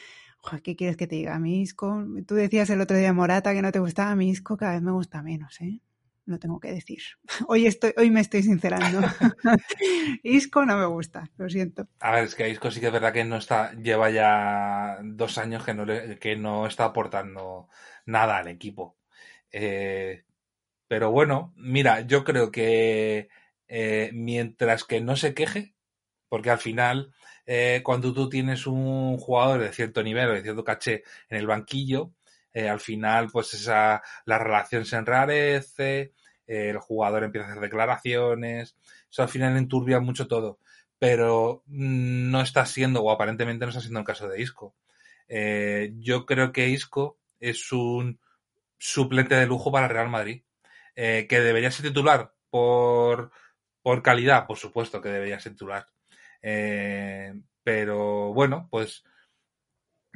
[0.65, 1.37] ¿Qué quieres que te diga?
[1.37, 4.29] A mí Isco, tú decías el otro día Morata que no te gustaba, a mí
[4.29, 5.81] Isco cada vez me gusta menos, ¿eh?
[6.25, 7.03] Lo tengo que decir.
[7.49, 9.01] Hoy, estoy, hoy me estoy sincerando.
[10.23, 11.89] Isco no me gusta, lo siento.
[12.01, 15.39] A ver, es que Isco sí que es verdad que no está, lleva ya dos
[15.39, 15.87] años que no,
[16.21, 17.69] que no está aportando
[18.07, 18.97] nada al equipo.
[19.51, 20.25] Eh,
[20.89, 23.29] pero bueno, mira, yo creo que
[23.69, 25.75] eh, mientras que no se queje,
[26.29, 27.13] porque al final,
[27.47, 31.47] eh, cuando tú tienes un jugador de cierto nivel o de cierto caché en el
[31.47, 32.13] banquillo,
[32.55, 36.13] eh, al final, pues esa, la relación se enrarece,
[36.47, 38.77] eh, el jugador empieza a hacer declaraciones,
[39.11, 40.59] eso al final enturbia mucho todo.
[40.99, 44.77] Pero no está siendo, o aparentemente no está siendo el caso de Isco.
[45.29, 48.21] Eh, yo creo que Isco es un
[48.79, 50.43] suplente de lujo para Real Madrid.
[50.95, 53.33] que debería ser titular por,
[53.83, 55.89] por calidad, por supuesto que debería ser titular.
[57.65, 59.05] pero bueno, pues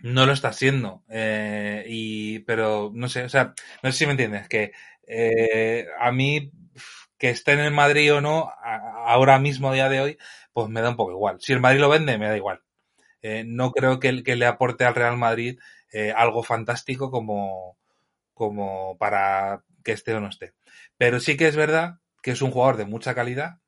[0.03, 1.05] no lo está haciendo.
[1.09, 4.73] Eh, y, pero no sé, o sea, no sé si me entiendes, que
[5.07, 6.53] eh, a mí
[7.19, 10.19] que esté en el Madrid o no, ahora mismo, a día de hoy,
[10.53, 11.39] pues me da un poco igual.
[11.41, 12.63] Si el Madrid lo vende, me da igual.
[13.23, 15.59] Eh, no creo que, que, le aporte al Real Madrid
[16.15, 17.79] algo fantástico como,
[18.35, 20.53] como para que esté o no esté.
[20.99, 23.61] Pero sí que es verdad que es un jugador de mucha calidad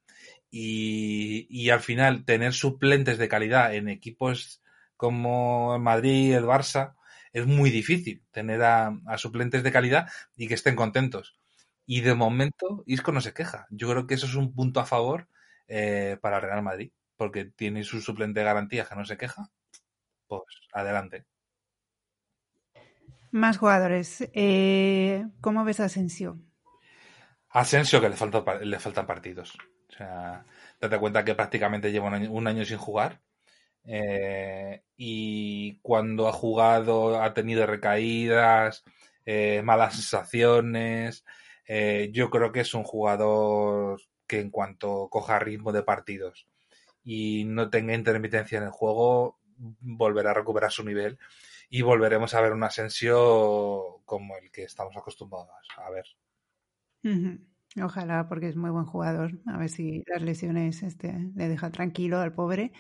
[0.51, 4.61] y, y al final tener suplentes de calidad en equipos
[4.99, 6.97] como el Madrid, el Barça,
[7.33, 11.39] es muy difícil tener a, suplentes de calidad y que estén contentos.
[11.87, 13.67] Y de momento, Isco no se queja.
[13.71, 15.29] Yo creo que eso es un punto a favor
[15.69, 19.49] eh, para Real Madrid, porque tiene su suplente de garantía que no se queja.
[20.27, 21.25] Pues adelante.
[23.31, 24.29] Más jugadores.
[24.35, 26.41] Eh, ¿Cómo ves a Asensio?
[27.51, 29.57] Asensio que le, falta, le faltan partidos.
[29.89, 30.45] O sea,
[30.81, 33.23] date cuenta que prácticamente lleva un año sin jugar
[33.85, 38.85] eh, y cuando ha jugado ha tenido recaídas,
[39.25, 41.25] eh, malas sensaciones.
[41.67, 46.49] Eh, yo creo que es un jugador que en cuanto coja ritmo de partidos
[47.05, 51.19] y no tenga intermitencia en el juego, volverá a recuperar su nivel
[51.71, 56.07] y volveremos a ver un ascenso como el que estamos acostumbrados a ver.
[57.83, 59.39] Ojalá, porque es muy buen jugador.
[59.47, 62.73] A ver si las lesiones este, le dejan tranquilo al pobre.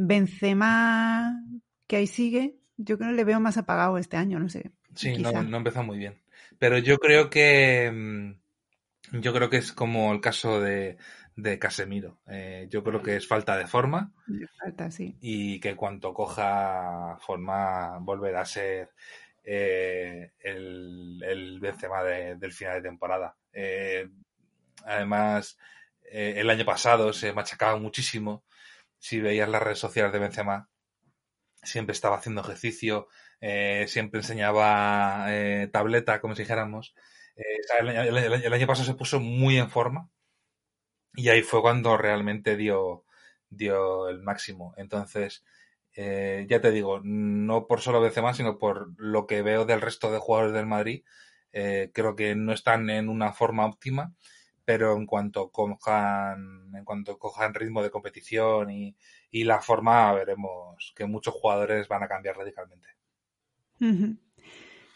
[0.00, 1.42] Benzema,
[1.88, 4.70] que ahí sigue, yo creo que le veo más apagado este año, no sé.
[4.94, 6.22] Sí, no, no empezó muy bien.
[6.58, 10.98] Pero yo creo que mm, yo creo que es como el caso de,
[11.34, 12.20] de Casemiro.
[12.28, 14.12] Eh, yo creo que es falta de forma.
[14.62, 15.16] Falta, sí.
[15.20, 18.90] Y que cuanto coja forma volverá a ser
[19.42, 23.36] eh, el, el Benzema del final de temporada.
[23.52, 24.08] Eh,
[24.84, 25.58] además,
[26.08, 28.44] el año pasado se machacaba muchísimo
[28.98, 30.68] si veías las redes sociales de Benzema,
[31.62, 33.08] siempre estaba haciendo ejercicio,
[33.40, 36.94] eh, siempre enseñaba eh, tableta, como si dijéramos.
[37.36, 37.42] Eh,
[37.80, 40.10] el, año pasado se puso muy en forma
[41.14, 43.04] y ahí fue cuando realmente dio,
[43.48, 44.74] dio el máximo.
[44.76, 45.44] Entonces,
[45.94, 50.18] ya te digo, no por solo Benzema, sino por lo que veo del resto de
[50.18, 51.02] jugadores del Madrid,
[51.50, 54.14] creo que no están en una forma óptima,
[54.68, 58.94] pero en cuanto cojan, en cuanto cojan ritmo de competición y,
[59.30, 62.86] y la forma, veremos que muchos jugadores van a cambiar radicalmente.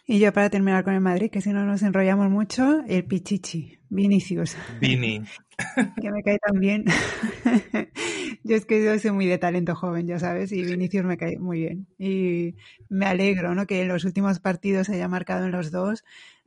[0.04, 3.78] Y yo para terminar con el Madrid, que si no nos enrollamos mucho, el Pichichi,
[3.88, 4.58] Vinicius.
[4.78, 5.22] Vini.
[6.02, 6.84] que me cae tan bien.
[8.44, 11.38] yo es que yo soy muy de talento joven, ya sabes, y Vinicius me cae
[11.38, 11.86] muy bien.
[11.98, 12.56] Y
[12.90, 13.66] me alegro, ¿no?
[13.66, 16.04] Que en los últimos partidos se haya marcado en los dos.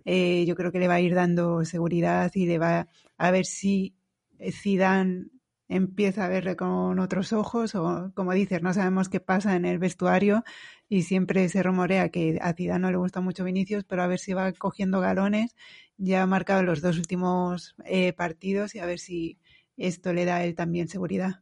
[0.08, 3.45] Eh, yo creo que le va a ir dando seguridad y le va a ver
[3.45, 3.95] si
[4.51, 5.28] Zidane
[5.67, 9.80] empieza a verle con otros ojos o como dices, no sabemos qué pasa en el
[9.80, 10.43] vestuario
[10.88, 14.19] y siempre se rumorea que a Zidane no le gusta mucho Vinicius, pero a ver
[14.19, 15.56] si va cogiendo galones.
[15.97, 19.39] Ya ha marcado los dos últimos eh, partidos y a ver si
[19.78, 21.41] esto le da a él también seguridad.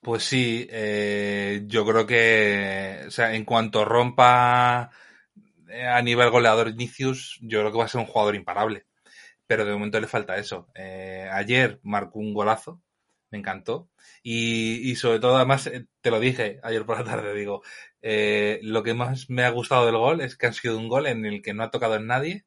[0.00, 4.90] Pues sí, eh, yo creo que, o sea, en cuanto rompa
[5.68, 8.86] eh, a nivel goleador Vinicius, yo creo que va a ser un jugador imparable.
[9.46, 10.68] Pero de momento le falta eso.
[11.32, 12.82] ayer marcó un golazo,
[13.30, 13.90] me encantó.
[14.22, 17.62] Y, y, sobre todo, además, te lo dije ayer por la tarde, digo,
[18.02, 21.06] eh, lo que más me ha gustado del gol es que ha sido un gol
[21.06, 22.44] en el que no ha tocado en nadie,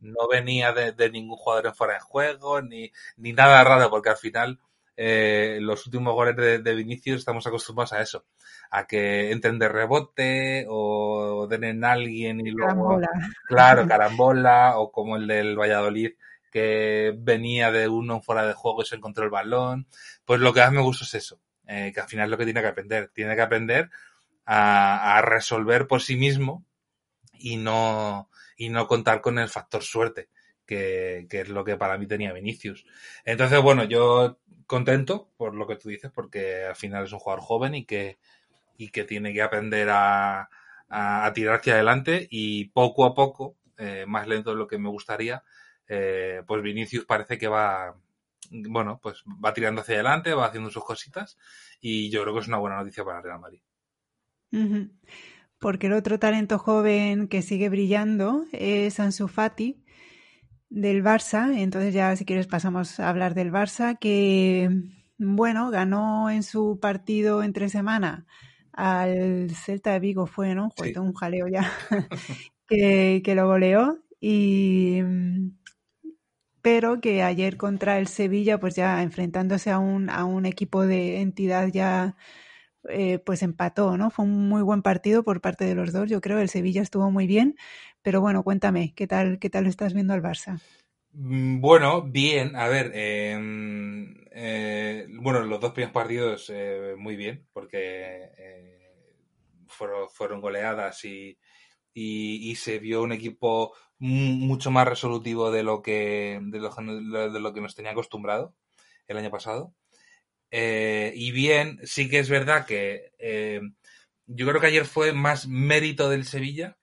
[0.00, 4.16] no venía de, ningún jugador en fuera de juego, ni, ni nada raro, porque al
[4.18, 4.60] final
[5.00, 8.24] eh, los últimos goles de, de, Vinicius estamos acostumbrados a eso,
[8.68, 13.08] a que entren de rebote o den en alguien y luego, carambola.
[13.46, 16.14] claro, carambola, o como el del Valladolid,
[16.50, 19.86] que venía de uno fuera de juego y se encontró el balón.
[20.24, 22.44] Pues lo que más me gusta es eso, eh, que al final es lo que
[22.44, 23.08] tiene que aprender.
[23.14, 23.90] Tiene que aprender
[24.46, 26.64] a, resolver por sí mismo
[27.34, 30.28] y no, y no contar con el factor suerte,
[30.68, 32.84] que, es lo que para mí tenía Vinicius.
[33.24, 37.42] Entonces, bueno, yo contento por lo que tú dices, porque al final es un jugador
[37.42, 38.18] joven y que,
[38.76, 40.50] y que tiene que aprender a,
[40.90, 44.90] a, tirar hacia adelante y poco a poco, eh, más lento de lo que me
[44.90, 45.42] gustaría,
[45.88, 47.96] eh, pues Vinicius parece que va,
[48.50, 51.38] bueno, pues va tirando hacia adelante, va haciendo sus cositas
[51.80, 53.62] y yo creo que es una buena noticia para Real Madrid.
[55.58, 59.82] Porque el otro talento joven que sigue brillando es Ansu Fati
[60.70, 61.56] del Barça.
[61.56, 64.70] Entonces ya si quieres pasamos a hablar del Barça que,
[65.18, 68.26] bueno, ganó en su partido entre semana
[68.72, 70.70] al Celta de Vigo fue, ¿no?
[70.76, 71.70] Fue un jaleo ya
[72.68, 75.02] que, que, lo goleó y
[76.62, 81.20] pero que ayer contra el Sevilla pues ya enfrentándose a un, a un equipo de
[81.20, 82.16] entidad ya
[82.88, 84.10] eh, pues empató, ¿no?
[84.10, 86.08] Fue un muy buen partido por parte de los dos.
[86.08, 87.56] Yo creo que el Sevilla estuvo muy bien,
[88.08, 90.62] pero bueno, cuéntame, ¿qué tal, qué tal estás viendo al Barça?
[91.12, 97.46] Mm, bueno, bien, a ver, em, eh, bueno, los dos primeros partidos eh, muy bien,
[97.52, 98.30] porque
[99.66, 101.36] fueron, fueron goleadas y,
[102.56, 106.60] se vio un equipo mucho más resolutivo de lo que de
[107.40, 108.54] lo, que nos tenía acostumbrado
[109.06, 109.74] el año pasado.
[110.50, 113.60] Eh, y bien, sí que es verdad que eh,
[114.24, 116.77] yo creo que ayer fue más mérito del Sevilla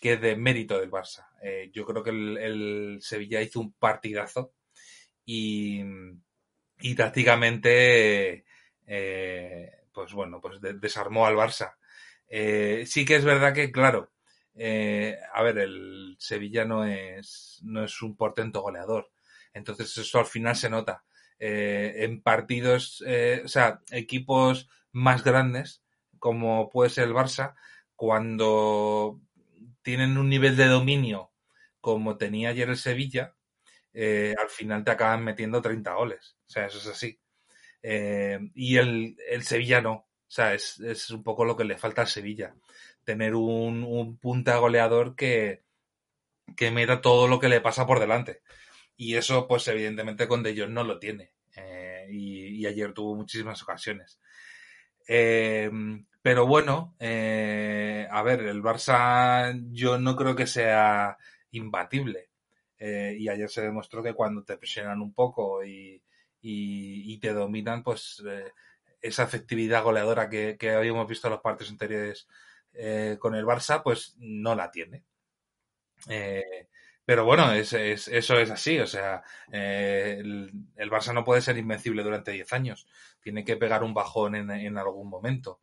[0.00, 1.26] que de mérito del Barça.
[1.42, 4.54] Eh, yo creo que el, Sevilla hizo un partidazo
[5.24, 5.82] y,
[6.80, 8.44] y tácticamente,
[9.92, 11.74] pues bueno, pues desarmó al Barça.
[12.86, 14.12] sí que es verdad que, claro,
[14.54, 19.10] a ver, el Sevilla no es, no es un portento goleador.
[19.52, 21.04] Entonces eso al final se nota.
[21.38, 25.82] Eh, en partidos, eh, o sea, equipos más grandes,
[26.18, 27.54] como puede ser el Barça,
[27.94, 29.20] cuando
[29.86, 31.30] tienen un nivel de dominio
[31.80, 33.36] como tenía ayer el Sevilla,
[33.94, 36.36] eh, al final te acaban metiendo 30 goles.
[36.44, 37.20] O sea, eso es así.
[37.82, 39.92] y el, el, Sevilla no.
[39.92, 42.56] O sea, es, es, un poco lo que le falta al Sevilla.
[43.04, 45.62] Tener un, un punta goleador que,
[46.56, 48.42] que meta todo lo que le pasa por delante.
[48.96, 51.30] Y eso, pues evidentemente con De no lo tiene.
[51.54, 54.18] Eh, y, ayer tuvo muchísimas ocasiones.
[55.06, 55.70] Eh,
[56.26, 61.16] pero bueno, eh, a ver, el Barça yo no creo que sea
[61.52, 62.30] imbatible.
[62.80, 66.02] y ayer se demostró que cuando te presionan un poco y,
[66.40, 68.24] y, te dominan, pues
[69.00, 72.26] esa efectividad goleadora que, habíamos visto en los partidos anteriores
[73.20, 75.04] con el Barça, pues no la tiene.
[77.04, 78.80] Pero bueno, es, es, eso es así.
[78.80, 79.22] O sea,
[79.52, 82.88] eh, el, Barça no puede ser invencible durante 10 años.
[83.20, 85.60] Tiene que pegar un bajón en algún momento.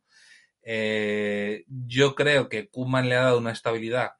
[0.64, 4.14] Eh, yo creo que Kuman le ha dado una estabilidad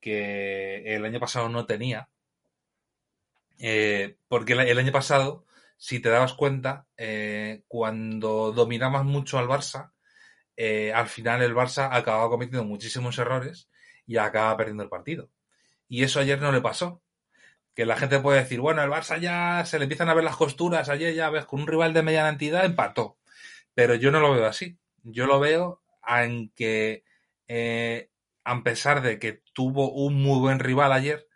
[0.00, 2.08] que el año pasado no tenía.
[3.58, 5.44] Eh, porque el, año pasado,
[5.76, 9.92] si te dabas cuenta, eh, cuando dominabas mucho al Barça,
[10.94, 13.68] al final el Barça acababa cometiendo muchísimos errores
[14.06, 15.30] y acababa perdiendo el partido.
[15.88, 17.02] Y eso ayer no le pasó.
[17.74, 20.36] que la gente puede decir, bueno, el Barça ya se le empiezan a ver las
[20.36, 23.18] costuras, ayer ya ves, con un rival de mediana entidad empató.
[23.74, 24.78] Pero yo no lo veo así.
[25.04, 27.04] Yo lo veo en que,
[27.48, 28.10] eh,
[28.44, 31.28] a pesar de que tuvo un muy buen rival ayer,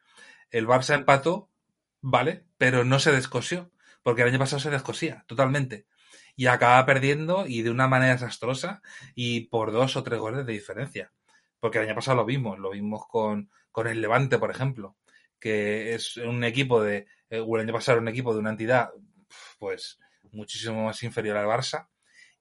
[0.50, 1.50] el Barça empató,
[2.00, 2.44] ¿vale?
[2.58, 3.70] Pero no se descosió,
[4.02, 5.86] porque el año pasado se descosía totalmente.
[6.36, 8.82] Y acaba perdiendo y de una manera desastrosa
[9.14, 11.12] y por dos o tres goles de diferencia.
[11.60, 14.96] Porque el año pasado lo vimos, lo vimos con, con el Levante, por ejemplo,
[15.40, 18.90] que es un equipo de, eh, el año pasado era un equipo de una entidad,
[19.58, 19.98] pues,
[20.32, 21.88] muchísimo más inferior al Barça.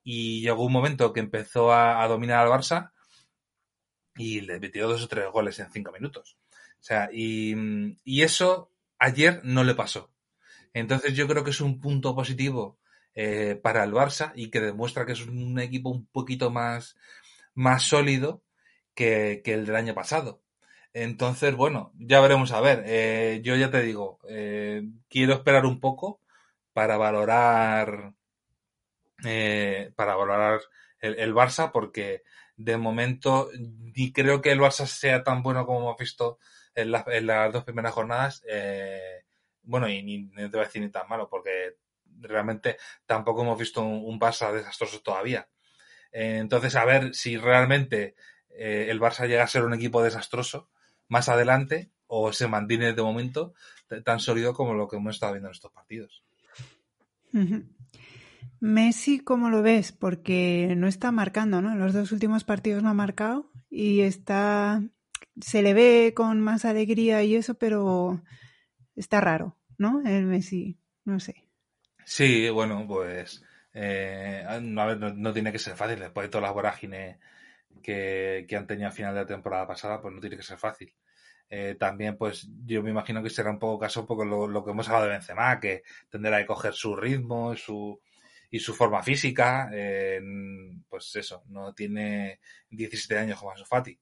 [0.10, 2.94] Y llegó un momento que empezó a, dominar al Barça
[4.16, 6.38] y le metió dos o tres goles en cinco minutos.
[6.80, 7.54] O sea, y,
[8.06, 10.10] y eso ayer no le pasó.
[10.72, 12.80] Entonces yo creo que es un punto positivo
[13.16, 16.96] eh, para el Barça y que demuestra que es un equipo un poquito más,
[17.54, 18.46] más sólido
[18.96, 20.42] que, que el del año pasado.
[20.94, 22.84] Entonces, bueno, ya veremos a ver.
[22.88, 26.22] Eh, yo ya te digo, eh, quiero esperar un poco
[26.72, 28.14] para valorar
[29.26, 30.62] eh, para valorar
[31.00, 32.24] el, el, Barça porque
[32.56, 36.40] de momento ni creo que el Barça sea tan bueno como hemos visto
[36.76, 38.44] en, la, en las dos primeras jornadas.
[38.48, 39.24] Eh,
[39.64, 41.78] bueno, y ni, te voy a decir ni tan malo porque
[42.20, 45.50] realmente tampoco hemos visto un, Barça desastroso todavía.
[46.12, 48.16] Entonces, a ver si realmente
[48.50, 50.70] eh, el Barça llega a ser un equipo desastroso
[51.08, 53.54] más adelante o se mantiene de momento
[54.04, 56.24] tan sólido como lo que hemos estado viendo en estos partidos.
[58.60, 59.92] Messi, ¿cómo lo ves?
[59.92, 61.76] Porque no está marcando, ¿no?
[61.76, 64.82] Los dos últimos partidos no ha marcado y está.
[65.40, 68.24] Se le ve con más alegría y eso, pero
[68.96, 70.02] está raro, ¿no?
[70.06, 71.48] El Messi, no sé.
[72.04, 73.44] Sí, bueno, pues.
[73.74, 76.00] Eh, no, tiene que ser fácil.
[76.00, 77.18] Después de todas las vorágines
[77.84, 80.58] que, que, han tenido a final de la temporada pasada, pues no tiene que ser
[80.58, 80.94] fácil.
[81.50, 84.66] Eh, también, pues yo me imagino que será un poco caso un poco lo, lo
[84.66, 88.02] que hemos hablado de Benzema, que tendrá que coger su ritmo, su,
[88.50, 90.22] y su forma física, eh,
[90.90, 92.40] pues eso, no tiene
[92.70, 94.00] 17 años como Fati.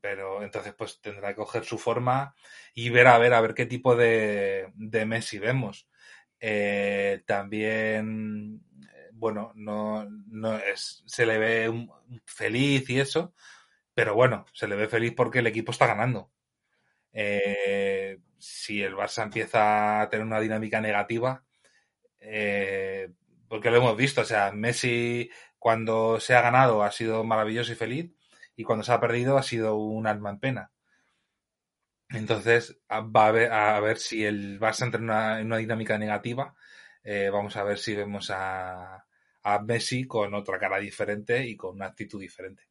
[0.00, 2.34] Pero entonces pues tendrá que coger su forma
[2.74, 5.88] y ver a ver a ver qué tipo de, de Messi vemos.
[6.38, 8.62] Eh, también,
[9.12, 11.88] bueno, no, no es, se le ve
[12.24, 13.34] feliz y eso,
[13.94, 16.30] pero bueno, se le ve feliz porque el equipo está ganando.
[17.12, 21.44] Eh, si el Barça empieza a tener una dinámica negativa,
[22.20, 23.12] eh,
[23.48, 27.76] porque lo hemos visto, o sea, Messi cuando se ha ganado ha sido maravilloso y
[27.76, 28.12] feliz
[28.56, 30.72] y cuando se ha perdido ha sido un alma en pena.
[32.10, 35.96] Entonces va a ver, a ver si el Barça entra en una, en una dinámica
[35.96, 36.54] negativa.
[37.04, 39.06] Eh, vamos a ver si vemos a,
[39.42, 42.64] a, Messi con otra cara diferente y con una actitud diferente.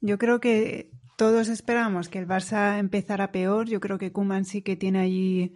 [0.00, 3.68] Yo creo que todos esperamos que el Barça empezara peor.
[3.68, 5.54] Yo creo que Kuman sí que tiene allí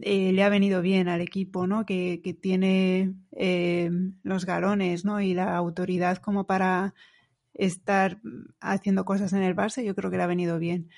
[0.00, 1.86] eh, le ha venido bien al equipo, ¿no?
[1.86, 3.90] Que, que tiene eh,
[4.22, 5.20] los galones, ¿no?
[5.20, 6.94] Y la autoridad como para
[7.54, 8.20] estar
[8.60, 10.88] haciendo cosas en el Barça, yo creo que le ha venido bien.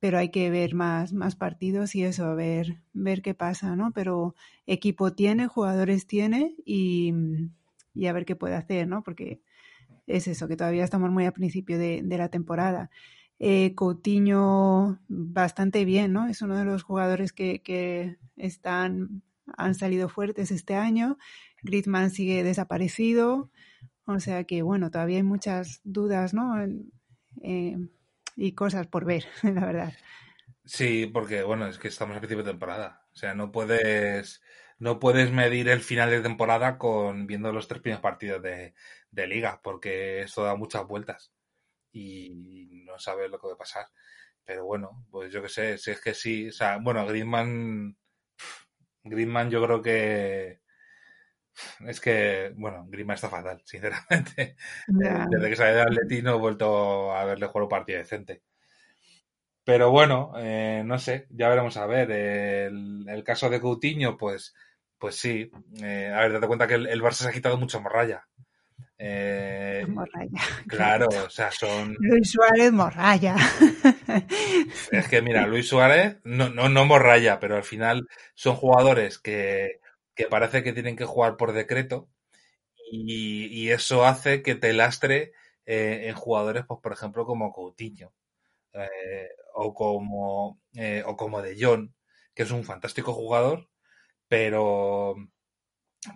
[0.00, 3.92] Pero hay que ver más, más partidos y eso, ver, ver qué pasa, ¿no?
[3.92, 4.34] Pero
[4.66, 7.12] equipo tiene, jugadores tiene y,
[7.94, 9.02] y a ver qué puede hacer, ¿no?
[9.02, 9.40] Porque
[10.06, 12.90] es eso, que todavía estamos muy al principio de, de la temporada.
[13.38, 16.26] Eh, Coutinho bastante bien, ¿no?
[16.28, 19.22] Es uno de los jugadores que, están,
[19.56, 21.18] han salido fuertes este año.
[21.62, 23.50] Griezmann sigue desaparecido.
[24.06, 26.54] O sea que, bueno, todavía hay muchas dudas, ¿no?
[27.42, 27.76] Eh,
[28.36, 29.92] y cosas por ver, la verdad.
[30.64, 33.06] Sí, porque, bueno, es que estamos a principio de temporada.
[33.12, 34.42] O sea, no puedes,
[34.78, 39.60] no puedes medir el final de temporada con viendo los tres primeros partidos de liga,
[39.62, 41.35] porque eso da muchas vueltas
[41.96, 43.86] y no sabes lo que va a pasar.
[44.44, 47.96] Pero bueno, pues yo que sé, si es que sí, o sea, bueno, Griezmann,
[49.02, 50.60] Griezmann yo creo que
[51.86, 54.56] es que, bueno, Griezmann está fatal, sinceramente.
[54.88, 55.26] Yeah.
[55.30, 58.42] Desde que sale de Atleti no he vuelto a verle jugar un partido decente.
[59.64, 62.10] Pero bueno, eh, no sé, ya veremos a ver.
[62.10, 64.54] El, el caso de Coutinho, pues,
[64.98, 65.50] pues sí.
[65.82, 68.28] Eh, a ver, date cuenta que el, el Barça se ha quitado mucha morralla.
[68.98, 70.40] Eh, morralla.
[70.68, 71.96] Claro, o sea, son.
[71.98, 73.36] Luis Suárez, morralla.
[74.90, 79.80] Es que mira, Luis Suárez, no, no, no morralla, pero al final son jugadores que,
[80.14, 82.08] que parece que tienen que jugar por decreto
[82.90, 85.32] y, y eso hace que te lastre
[85.66, 88.12] eh, en jugadores, pues por ejemplo, como Coutinho
[88.74, 90.60] eh, o como
[91.06, 91.90] o como De Jong,
[92.34, 93.68] que es un fantástico jugador,
[94.28, 95.16] pero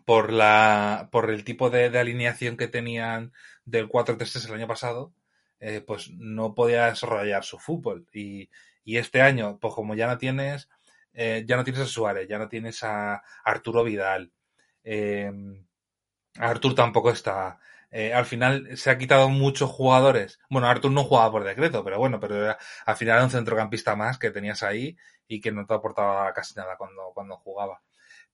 [0.04, 3.32] por la por el tipo de, de alineación que tenían
[3.64, 5.12] del 4-3-3 el año pasado,
[5.60, 8.06] eh, pues no podía desarrollar su fútbol.
[8.12, 8.50] Y,
[8.84, 10.68] este año, pues como ya no tienes,
[11.12, 14.32] eh, ya no tienes a Suárez, ya no tienes a Arturo Vidal,
[14.84, 15.30] eh,
[16.38, 17.58] Artur tampoco está.
[17.90, 20.38] Eh, al final se ha quitado muchos jugadores.
[20.48, 24.18] Bueno, Artur no jugaba por decreto, pero bueno, pero al final era un centrocampista más
[24.18, 27.82] que tenías ahí y que no te aportaba casi nada cuando, cuando jugaba.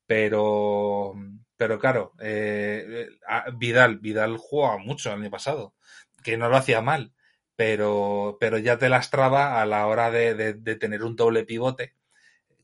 [0.06, 1.14] Pero,
[1.56, 3.08] pero claro, eh,
[3.54, 5.74] Vidal, Vidal jugaba mucho el año pasado,
[6.22, 7.12] que no lo hacía mal,
[7.56, 11.94] pero, pero ya te lastraba a la hora de, de, tener un doble pivote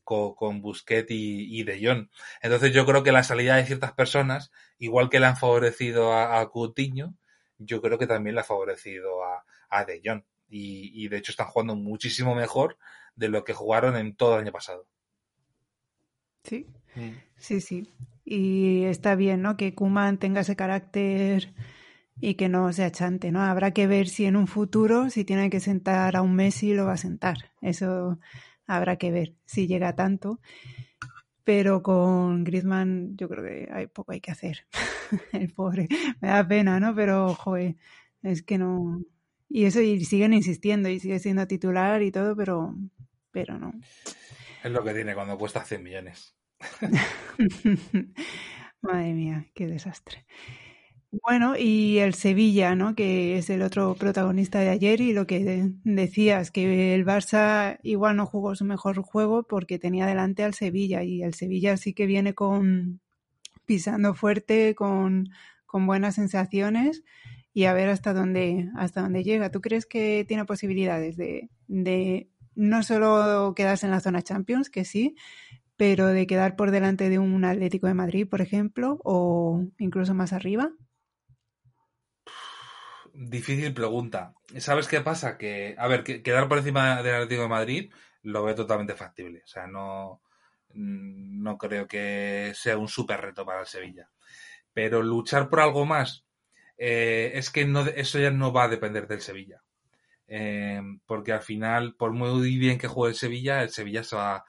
[0.03, 2.09] con, con Busquets y, y, De Jong.
[2.41, 6.39] Entonces yo creo que la salida de ciertas personas, igual que le han favorecido a,
[6.39, 7.15] a Coutinho,
[7.57, 10.23] yo creo que también le ha favorecido a, a De Jong.
[10.49, 12.77] Y, y, de hecho están jugando muchísimo mejor
[13.15, 14.85] de lo que jugaron en todo el año pasado.
[16.43, 17.11] Sí, mm.
[17.37, 17.89] sí, sí.
[18.25, 19.57] Y está bien, ¿no?
[19.57, 21.53] Que Kuman tenga ese carácter
[22.19, 23.41] y que no sea chante, ¿no?
[23.41, 26.85] Habrá que ver si en un futuro, si tiene que sentar a un Messi, lo
[26.85, 27.51] va a sentar.
[27.61, 28.19] Eso
[28.65, 30.39] habrá que ver si llega tanto.
[31.43, 34.65] Pero con Griezmann yo creo que hay poco hay que hacer.
[35.33, 35.87] El pobre.
[36.21, 36.95] Me da pena, ¿no?
[36.95, 37.75] Pero, joder,
[38.21, 39.01] es que no...
[39.49, 42.75] Y eso, y siguen insistiendo y sigue siendo titular y todo, pero,
[43.31, 43.73] pero no.
[44.63, 46.32] Es lo que tiene cuando cuesta 100 millones.
[48.81, 50.25] Madre mía, qué desastre.
[51.21, 52.95] Bueno, y el Sevilla, ¿no?
[52.95, 58.15] Que es el otro protagonista de ayer y lo que decías, que el Barça igual
[58.15, 62.07] no jugó su mejor juego porque tenía delante al Sevilla y el Sevilla sí que
[62.07, 62.99] viene con
[63.65, 65.29] pisando fuerte, con,
[65.67, 67.03] con buenas sensaciones
[67.53, 69.51] y a ver hasta dónde, hasta dónde llega.
[69.51, 74.83] ¿Tú crees que tiene posibilidades de, de no solo quedarse en la zona Champions, que
[74.83, 75.15] sí,
[75.77, 80.33] pero de quedar por delante de un Atlético de Madrid, por ejemplo, o incluso más
[80.33, 80.71] arriba?
[83.13, 84.33] Difícil pregunta.
[84.57, 85.37] ¿Sabes qué pasa?
[85.37, 87.93] Que, a ver, quedar por encima del Atlético de Madrid
[88.23, 89.41] lo veo totalmente factible.
[89.43, 90.21] O sea, no,
[90.73, 94.09] no creo que sea un súper reto para el Sevilla.
[94.73, 96.25] Pero luchar por algo más,
[96.77, 99.61] eh, es que no, eso ya no va a depender del Sevilla.
[100.27, 104.45] Eh, porque al final, por muy bien que juegue el Sevilla, el Sevilla se va,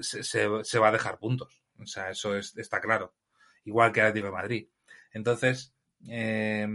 [0.00, 1.62] se, va a dejar puntos.
[1.78, 3.14] O sea, eso está claro.
[3.64, 4.68] Igual que el Atlético de Madrid.
[5.12, 5.74] Entonces,
[6.08, 6.68] eh,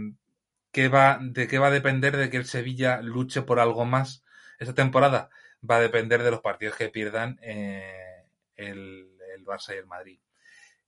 [0.72, 4.24] ¿qué va, ¿de qué va a depender de que el Sevilla luche por algo más
[4.58, 5.30] esta temporada?
[5.68, 8.24] Va a depender de los partidos que pierdan eh,
[8.56, 9.12] el,
[9.44, 10.18] Barça y el Madrid.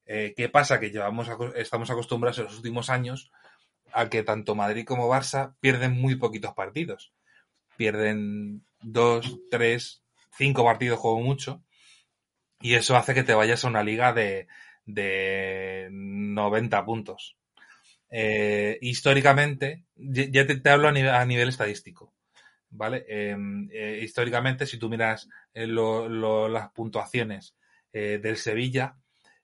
[0.05, 0.81] Eh, ¿Qué pasa?
[0.81, 3.31] Que llevamos, estamos acostumbrados en los últimos años
[3.93, 7.13] a que tanto Madrid como Barça pierden muy poquitos partidos.
[7.77, 10.03] Pierden dos, tres,
[10.37, 11.63] cinco partidos como mucho.
[12.61, 14.49] Y eso hace que te vayas a una liga de,
[14.85, 17.37] de 90 puntos.
[18.11, 22.15] Eh, históricamente, ya te, hablo a nivel, estadístico,
[22.71, 23.05] ¿vale?
[23.09, 27.55] Em, eh, históricamente, si tú miras eh, las puntuaciones
[27.93, 28.97] del Sevilla,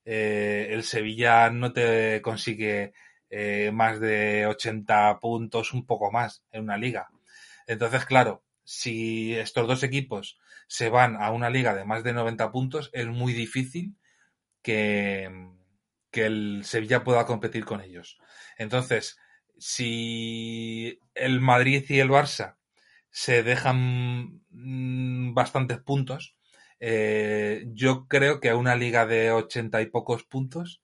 [0.05, 2.93] el Sevilla no te consigue
[3.73, 7.09] más de 80 puntos, un poco más en una liga.
[7.67, 10.39] Entonces, claro, si estos dos equipos
[10.69, 13.97] se van a una liga de más de 90 puntos, es muy difícil
[14.63, 15.31] que,
[16.11, 18.19] que el Sevilla pueda competir con ellos.
[18.59, 19.19] Entonces,
[19.59, 22.57] si el Madrid y el Barça
[23.11, 26.37] se dejan mm, bastantes puntos,
[26.81, 30.83] eh, yo creo que a una liga de 80 y pocos puntos,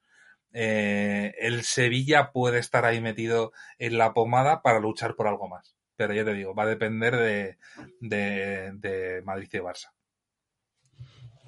[0.52, 5.79] eh, el Sevilla puede estar ahí metido en la pomada para luchar por algo más
[6.00, 7.58] pero ya te digo, va a depender de,
[8.00, 9.90] de, Madrid y Barça.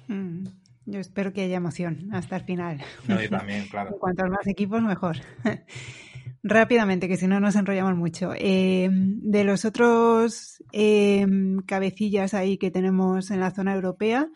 [0.07, 0.45] Mm,
[0.85, 2.79] yo espero que haya emoción hasta el final.
[3.07, 3.97] No, y también, claro.
[3.99, 5.17] Cuantos más equipos, mejor.
[6.43, 8.33] Rápidamente, que si no nos enrollamos mucho.
[8.37, 11.25] Eh, de los otros eh,
[11.65, 14.29] cabecillas ahí que tenemos en la zona europea,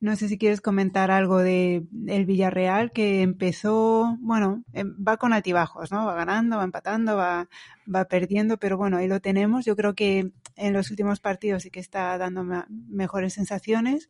[0.00, 5.34] no sé si quieres comentar algo de el Villarreal que empezó, bueno, em, va con
[5.34, 6.06] altibajos, ¿no?
[6.06, 7.48] Va ganando, va empatando, va,
[7.92, 9.66] va perdiendo, pero bueno, ahí lo tenemos.
[9.66, 14.08] Yo creo que en los últimos partidos sí que está dando mejores sensaciones.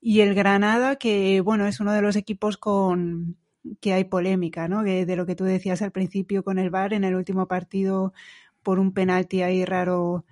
[0.00, 3.36] Y el Granada, que bueno, es uno de los equipos con
[3.80, 4.82] que hay polémica, ¿no?
[4.82, 8.14] de lo que tú decías al principio con el VAR en el último partido
[8.62, 10.24] por un penalti ahí raro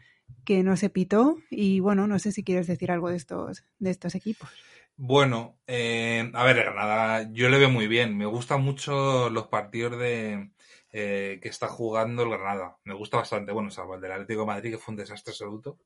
[0.45, 1.37] que no se pitó.
[1.51, 4.49] Y bueno, no sé si quieres decir algo de estos, de estos equipos.
[5.01, 8.17] Bueno, eh, a ver, Granada, yo le veo muy bien.
[8.19, 10.51] Me gustan mucho los partidos de
[10.91, 12.79] eh, que está jugando el Granada.
[12.85, 13.53] Me gusta bastante.
[13.53, 15.79] Bueno, salvo el del Atlético de Madrid, que fue un desastre absoluto.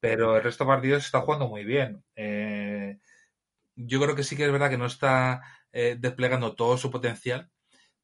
[0.00, 2.04] Pero el resto de partidos está jugando muy bien.
[2.16, 2.98] Eh,
[3.76, 5.42] yo creo que sí que es verdad que no está
[5.72, 7.50] desplegando todo su potencial,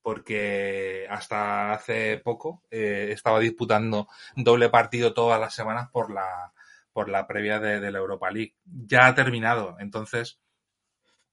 [0.02, 6.52] porque hasta hace poco eh, estaba disputando doble partido todas las semanas por la,
[6.92, 8.54] por la previa de, la Europa League.
[8.64, 10.40] Ya ha terminado, entonces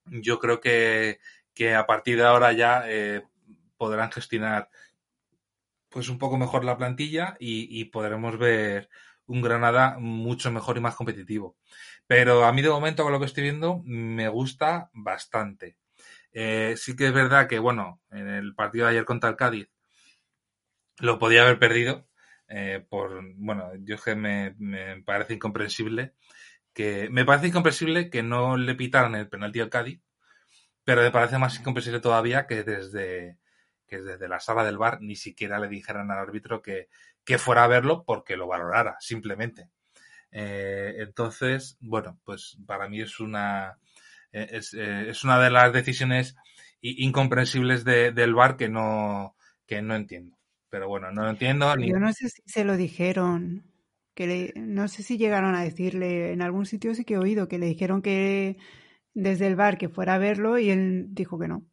[0.05, 1.19] yo creo que,
[1.53, 3.23] que a partir de ahora ya eh,
[3.77, 4.69] podrán gestionar
[5.89, 8.89] pues un poco mejor la plantilla y, podremos ver
[9.25, 11.57] un Granada mucho mejor y más competitivo.
[12.05, 15.77] Pero a mí de momento con lo que estoy viendo me gusta bastante.
[16.31, 19.69] Eh, sí que es verdad que, bueno, en el partido de ayer contra el Cádiz
[20.99, 22.07] lo podía haber perdido.
[22.49, 26.13] Eh, por, bueno, yo es que me, me, parece incomprensible
[26.73, 30.01] que, me parece incomprensible que no le pitaran el penalti al Cádiz,
[30.83, 33.37] pero me parece más incomprensible todavía que desde,
[33.87, 36.87] que desde la sala del bar ni siquiera le dijeran al árbitro que,
[37.25, 39.69] que fuera a verlo porque lo valorara, simplemente.
[40.31, 43.79] Eh, entonces, bueno, pues para mí es una,
[44.31, 46.35] eh, es, es una de las decisiones
[46.81, 49.35] incomprensibles de, del bar que no,
[49.65, 50.37] que no entiendo.
[50.69, 51.75] Pero bueno, no lo entiendo.
[51.75, 51.89] Ni...
[51.89, 53.63] Yo no sé si se lo dijeron.
[54.13, 57.59] Que no sé si llegaron a decirle, en algún sitio sí que he oído que
[57.59, 58.57] le dijeron que
[59.13, 61.65] desde el bar que fuera a verlo y él dijo que no.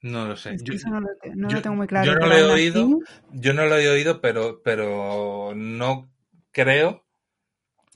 [0.00, 0.56] No lo sé.
[0.62, 1.00] yo, no,
[1.48, 2.06] lo, tengo muy claro.
[2.06, 2.88] Yo no lo he oído,
[3.32, 6.08] yo no lo he oído, pero, pero no
[6.52, 7.04] creo.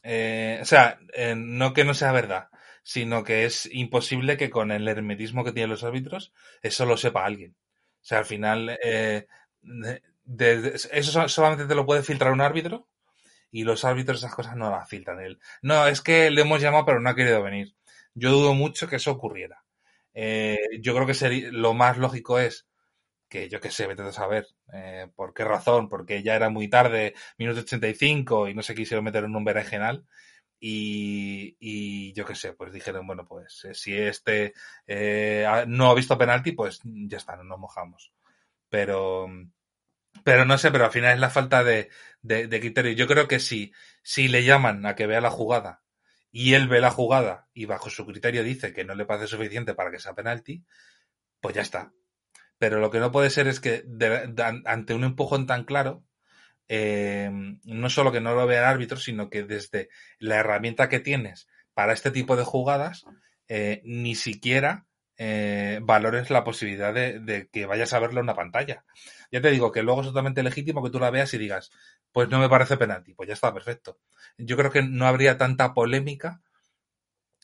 [0.03, 2.49] Eh, o sea, eh, no que no sea verdad,
[2.83, 7.24] sino que es imposible que con el hermetismo que tienen los árbitros, eso lo sepa
[7.24, 7.55] alguien.
[8.01, 9.28] O sea, al final, eh,
[10.27, 12.89] eso solamente te lo puede filtrar un árbitro
[13.51, 15.39] y los árbitros esas cosas no las filtran él.
[15.62, 17.75] No, es que le hemos llamado pero no ha querido venir.
[18.14, 19.64] Yo dudo mucho que eso ocurriera.
[20.14, 22.66] Eh, yo creo que sería, lo más lógico es
[23.29, 26.68] que yo qué sé, vete a saber eh, por qué razón, porque ya era muy
[26.68, 30.07] tarde, minuto 85 y no se quisieron meter en un berenjenal.
[30.61, 34.55] Y, y yo qué sé, pues dijeron, bueno, pues eh, si este
[35.66, 38.12] no ha visto penalti, pues ya está, no nos mojamos.
[38.68, 39.29] Pero,
[40.25, 41.91] pero no sé, pero al final es la falta de,
[42.23, 42.93] de, de criterio.
[42.93, 45.83] Yo creo que si, si le llaman a que vea la jugada
[46.31, 49.75] y él ve la jugada y bajo su criterio dice que no le parece suficiente
[49.75, 50.64] para que sea penalti,
[51.41, 51.93] pues ya está.
[52.59, 53.85] Pero lo que no puede ser es que
[54.64, 56.05] ante un empujón tan claro,
[56.68, 57.31] eh,
[57.64, 61.49] no solo que no lo vea el árbitro, sino que desde la herramienta que tienes
[61.75, 63.05] para este tipo de jugadas,
[63.49, 68.35] eh, ni siquiera eh, valores la posibilidad de, de, que vayas a verlo en una
[68.35, 68.85] pantalla.
[69.33, 71.72] Ya te digo que luego es totalmente legítimo que tú la veas y digas,
[72.12, 73.99] pues no me parece penalti, pues ya está, perfecto.
[74.37, 76.43] Yo creo que no habría tanta polémica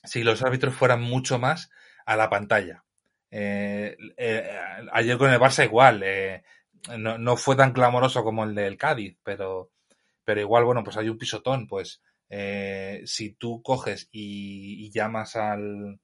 [0.05, 1.71] si los árbitros fueran mucho más
[2.05, 2.85] a la pantalla.
[3.31, 4.59] Eh, eh,
[4.93, 6.43] ayer con el Barça igual, eh,
[6.99, 9.71] no, fue tan clamoroso como el del Cádiz, pero,
[10.25, 12.03] pero igual, bueno, pues hay un pisotón, pues
[13.05, 16.01] si tú coges y, y llamas al,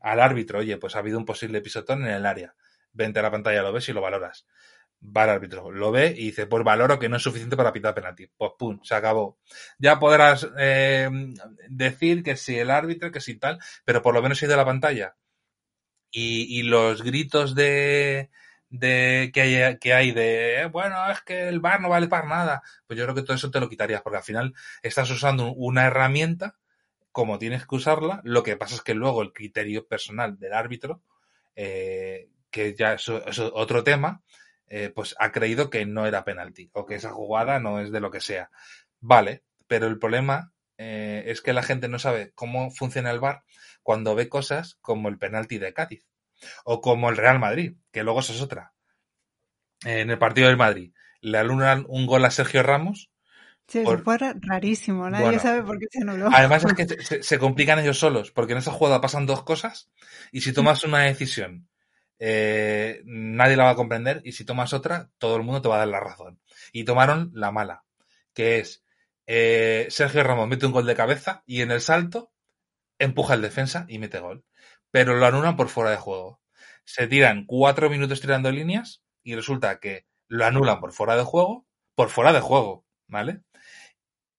[0.00, 2.54] al árbitro, oye, pues ha habido un posible pisotón en el área,
[2.92, 4.46] vente a la pantalla, lo ves y lo valoras
[5.00, 7.94] va al árbitro, lo ve y dice, pues valoro que no es suficiente para pitar
[7.94, 8.26] penalti.
[8.36, 9.38] Pues pum, se acabó.
[9.78, 11.08] Ya podrás eh,
[11.68, 15.16] decir que si el árbitro, que si tal, pero por lo menos de la pantalla.
[16.10, 18.30] Y, y los gritos de,
[18.70, 22.26] de que hay, que hay de, eh, bueno, es que el bar no vale para
[22.26, 22.62] nada.
[22.86, 25.86] Pues yo creo que todo eso te lo quitarías, porque al final estás usando una
[25.86, 26.56] herramienta
[27.12, 28.20] como tienes que usarla.
[28.24, 31.02] Lo que pasa es que luego el criterio personal del árbitro,
[31.56, 34.22] eh, que ya es otro tema,
[34.70, 38.00] eh, pues ha creído que no era penalti o que esa jugada no es de
[38.00, 38.50] lo que sea.
[39.00, 43.42] Vale, pero el problema eh, es que la gente no sabe cómo funciona el VAR
[43.82, 46.06] cuando ve cosas como el penalti de Cádiz
[46.64, 48.72] o como el Real Madrid, que luego eso es otra.
[49.84, 53.10] En el partido del Madrid le alunan un gol a Sergio Ramos.
[53.66, 56.30] Sí, fue rarísimo, nadie sabe por qué se anuló.
[56.32, 59.90] Además es que se, se, complican ellos solos, porque en esa jugada pasan dos cosas
[60.32, 61.68] y si tomas una decisión
[62.18, 65.76] eh, nadie la va a comprender y si tomas otra, todo el mundo te va
[65.76, 66.40] a dar la razón.
[66.72, 67.84] Y tomaron la mala,
[68.34, 68.84] que es
[69.26, 72.32] eh, Sergio Ramos mete un gol de cabeza y en el salto
[72.98, 74.44] empuja el defensa y mete gol.
[74.90, 76.40] Pero lo anulan por fuera de juego.
[76.84, 81.66] Se tiran cuatro minutos tirando líneas y resulta que lo anulan por fuera de juego,
[81.94, 83.42] por fuera de juego, ¿vale?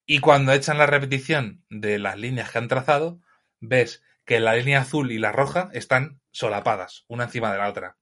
[0.07, 3.19] Y cuando echan la repetición de las líneas que han trazado,
[3.59, 7.97] ves que la línea azul y la roja están solapadas, una encima de la otra.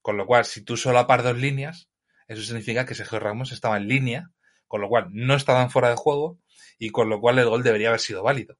[0.00, 1.90] Con lo cual, si tú solapas dos líneas,
[2.28, 4.30] eso significa que Sergio Ramos estaba en línea,
[4.68, 6.40] con lo cual no estaban fuera de juego
[6.78, 8.56] y con lo cual el gol debería haber sido válido.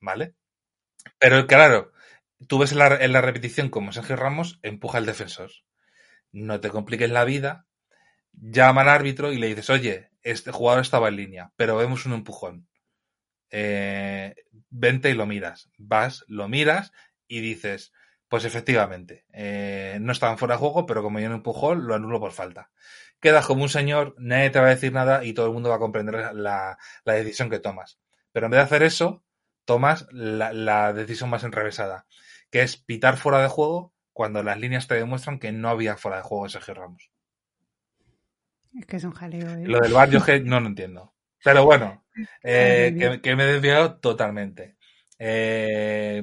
[0.00, 0.34] ¿Vale?
[1.18, 1.92] Pero claro,
[2.48, 5.50] tú ves en la, repetición como Sergio Ramos empuja al defensor.
[6.32, 7.66] No te compliques la vida,
[8.32, 12.14] llama al árbitro y le dices, oye, este jugador estaba en línea, pero vemos un
[12.14, 12.69] empujón
[13.50, 14.34] eh,
[14.70, 15.70] vente y lo miras.
[15.78, 16.92] Vas, lo miras
[17.26, 17.92] y dices,
[18.28, 22.20] Pues efectivamente, eh, no estaban fuera de juego, pero como yo no empujó, lo anulo
[22.20, 22.70] por falta.
[23.20, 25.76] Quedas como un señor, nadie te va a decir nada y todo el mundo va
[25.76, 27.98] a comprender la, decisión que tomas.
[28.32, 29.24] Pero en vez de hacer eso,
[29.64, 32.06] tomas la, decisión más enrevesada,
[32.50, 36.18] que es pitar fuera de juego cuando las líneas te demuestran que no había fuera
[36.18, 37.10] de juego Sergio Ramos.
[38.78, 39.48] Es que es un jaleo.
[39.50, 39.66] ¿eh?
[39.66, 41.14] Lo del bar yo no lo entiendo.
[41.42, 42.04] Pero bueno,
[42.42, 44.76] eh, que, que, me he desviado totalmente.
[45.18, 46.22] Eh,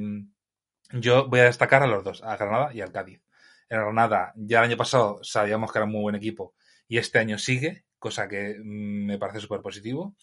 [0.91, 3.21] yo voy a destacar a los dos, a Granada y al Cádiz.
[3.69, 6.55] En Granada, ya el año pasado sabíamos que era un muy buen equipo
[6.87, 10.15] y este año sigue, cosa que mm, me parece súper positivo.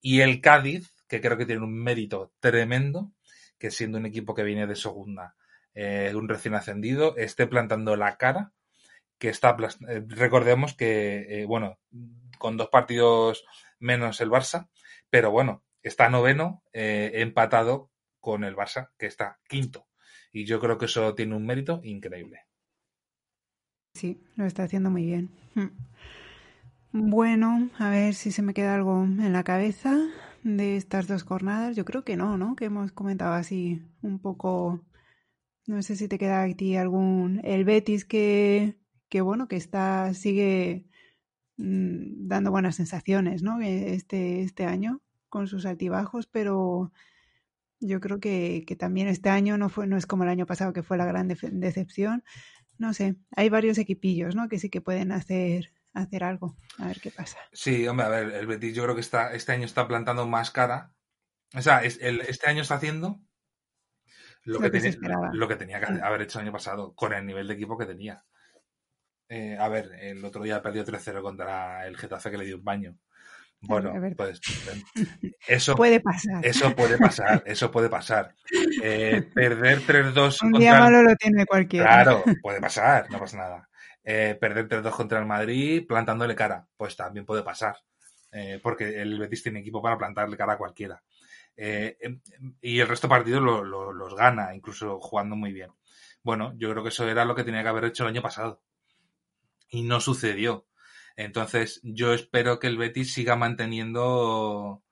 [0.00, 3.12] Y el Cádiz, que creo que tiene un mérito tremendo,
[3.58, 5.36] que siendo un equipo que viene de segunda,
[5.74, 8.52] eh, un recién ascendido, esté plantando la cara,
[9.18, 9.56] que está,
[9.88, 11.78] eh, recordemos que, eh, bueno,
[12.38, 13.44] con dos partidos
[13.78, 14.68] menos el Barça,
[15.10, 17.90] pero bueno, está noveno, empatado
[18.20, 19.86] con el Barça, que está quinto.
[20.32, 22.46] Y yo creo que eso tiene un mérito increíble.
[23.94, 25.30] Sí, lo está haciendo muy bien.
[25.54, 25.68] Hmm.
[26.92, 29.96] Bueno, a ver si se me queda algo en la cabeza
[30.42, 31.76] de estas dos jornadas.
[31.76, 32.56] Yo creo que no, ¿no?
[32.56, 34.84] Que hemos comentado así un poco.
[35.66, 37.40] No sé si te queda a ti algún.
[37.44, 38.76] El Betis que,
[39.08, 40.86] que bueno, que está, sigue
[41.60, 43.60] mm, dando buenas sensaciones, ¿no?
[43.60, 46.92] Este, este año, con sus altibajos, pero
[47.80, 50.72] yo creo que, que, también este año no fue, no es como el año pasado
[50.72, 52.24] que fue la gran decepción.
[52.78, 54.48] No sé, hay varios equipillos, ¿no?
[54.48, 56.56] Que sí que pueden hacer, hacer algo.
[56.78, 57.38] A ver qué pasa.
[57.52, 60.50] Sí, hombre, a ver, el Betis yo creo que está, este año está plantando más
[60.50, 60.92] cara.
[61.54, 63.20] O sea, este año está haciendo
[64.44, 64.96] lo, que, tenía,
[65.32, 67.86] lo que tenía que haber hecho el año pasado con el nivel de equipo que
[67.86, 68.24] tenía.
[69.30, 72.64] Eh, a ver, el otro día perdió 3-0 contra el Getafe que le dio un
[72.64, 72.98] baño.
[73.62, 74.40] Bueno, pues
[75.46, 76.44] eso puede pasar.
[76.44, 78.34] Eso puede pasar, eso puede pasar.
[78.82, 82.02] Eh, perder 3-2 Un día malo lo tiene cualquiera.
[82.02, 83.68] Claro, puede pasar, no pasa nada.
[84.02, 87.76] Eh, perder 3-2 contra el Madrid plantándole cara, pues también puede pasar.
[88.32, 91.02] Eh, porque el Betis tiene equipo para plantarle cara a cualquiera.
[91.56, 92.20] Em,
[92.62, 95.70] y el resto de partidos los gana, incluso jugando muy bien.
[96.22, 98.62] Bueno, yo creo que eso era lo que tenía que haber hecho el año pasado.
[99.70, 100.66] Y no sucedió.
[101.16, 104.82] Entonces, yo espero que el Betis siga manteniendo,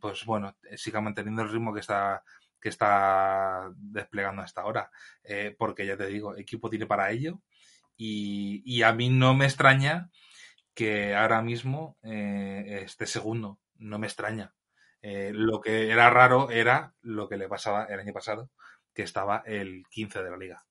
[0.00, 2.22] pues bueno, siga manteniendo el ritmo que está
[2.60, 4.90] que está desplegando hasta ahora.
[5.22, 7.40] Eh, porque ya te digo, equipo tiene para ello.
[7.96, 10.10] Y, y a mí no me extraña
[10.74, 13.58] que ahora mismo eh, esté segundo.
[13.76, 14.54] No me extraña.
[15.02, 18.50] Eh, lo que era raro era lo que le pasaba el año pasado,
[18.92, 20.64] que estaba el 15 de la liga.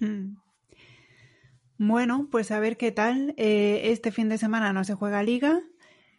[0.00, 0.36] Hmm.
[1.84, 3.34] Bueno, pues a ver qué tal.
[3.36, 5.62] Eh, este fin de semana no se juega liga,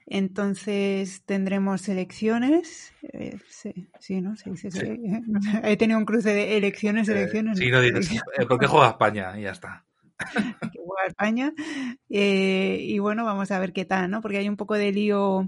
[0.06, 2.92] entonces tendremos elecciones.
[3.14, 4.36] Eh, sí, sí, ¿no?
[4.36, 4.82] Sí, sí, sí.
[5.64, 7.58] He tenido un cruce de elecciones, eh, elecciones.
[7.58, 9.40] sí, no dices, ¿por qué juega España?
[9.40, 9.86] Y ya está.
[10.74, 11.54] que juega España.
[12.10, 14.20] y bueno, vamos a ver qué tal, ¿no?
[14.20, 15.48] Porque hay un poco de lío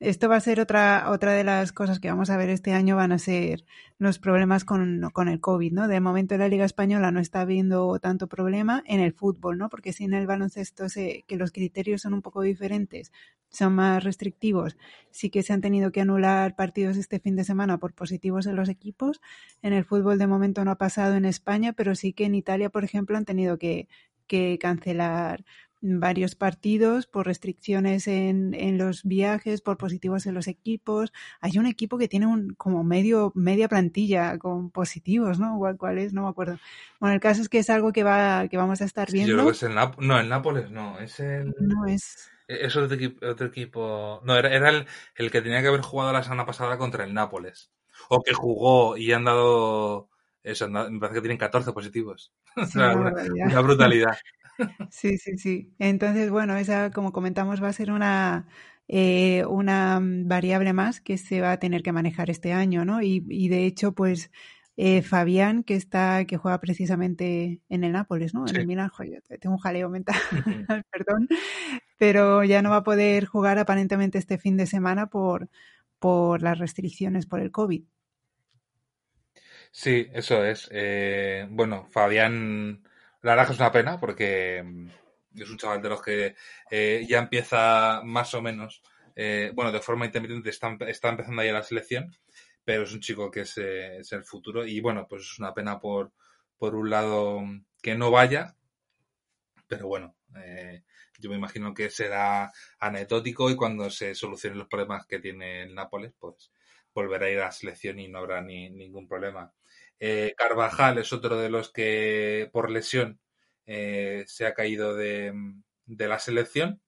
[0.00, 2.94] esto va a ser otra, otra de las cosas que vamos a ver este año,
[2.94, 3.64] van a ser
[3.98, 5.88] los problemas con, con el COVID, ¿no?
[5.88, 9.68] De momento la Liga Española no está viendo tanto problema en el fútbol, ¿no?
[9.68, 13.12] Porque si en el baloncesto que los criterios son un poco diferentes,
[13.48, 14.76] son más restrictivos,
[15.10, 18.54] sí que se han tenido que anular partidos este fin de semana por positivos en
[18.54, 19.20] los equipos.
[19.62, 22.70] En el fútbol de momento no ha pasado en España, pero sí que en Italia,
[22.70, 23.88] por ejemplo, han tenido que,
[24.28, 25.44] que cancelar
[25.80, 31.12] varios partidos por restricciones en, en, los viajes, por positivos en los equipos.
[31.40, 35.58] Hay un equipo que tiene un como medio media plantilla con positivos, ¿no?
[35.78, 36.12] ¿Cuál, es?
[36.12, 36.58] No me acuerdo.
[37.00, 39.30] Bueno, el caso es que es algo que va que vamos a estar viendo.
[39.30, 42.76] yo creo que es el no, el Nápoles no, es el No es e, es
[42.76, 44.20] otro equipo, otro equipo...
[44.24, 47.14] no, era, era el, el que tenía que haber jugado la semana pasada contra el
[47.14, 47.70] Nápoles.
[48.08, 50.08] O que jugó y han dado
[50.48, 52.32] eso, me parece que tienen 14 positivos.
[52.74, 54.16] una, brutalidad.
[54.90, 55.74] Sí, sí, sí.
[55.78, 58.48] Entonces, bueno, esa, como comentamos, va a ser una,
[58.88, 63.02] eh, una variable más que se va a tener que manejar este año, ¿no?
[63.02, 64.30] Y, y de hecho, pues
[64.76, 68.46] eh, Fabián, que está, que juega precisamente en el Nápoles, ¿no?
[68.48, 70.16] En el Milan, joder, tengo un jaleo mental,
[70.90, 71.28] perdón,
[71.98, 75.50] pero ya no va a poder jugar aparentemente este fin de semana por,
[75.98, 77.84] por las restricciones por el COVID.
[79.70, 80.68] Sí, eso es.
[80.72, 82.82] Eh, bueno, Fabián
[83.22, 84.88] la verdad que es una pena porque mm,
[85.36, 86.34] es un chaval de los que
[86.70, 88.82] eh, ya empieza más o menos,
[89.16, 92.14] eh, bueno, de forma intermitente está, está empezando ahí a la selección,
[92.64, 95.54] pero es un chico que es, eh, es, el futuro y bueno, pues es una
[95.54, 96.12] pena por,
[96.56, 97.42] por un lado
[97.82, 98.56] que no vaya,
[99.66, 100.14] pero bueno,
[101.18, 105.74] yo me imagino que será anecdótico y cuando se solucionen los problemas que tiene el
[105.74, 106.52] Nápoles, pues
[106.94, 109.52] volverá a ir a la selección y no habrá ni, ningún problema.
[110.00, 113.20] Eh, Carvajal es otro de los que por lesión
[113.66, 115.34] se ha caído de,
[115.86, 116.80] la selección.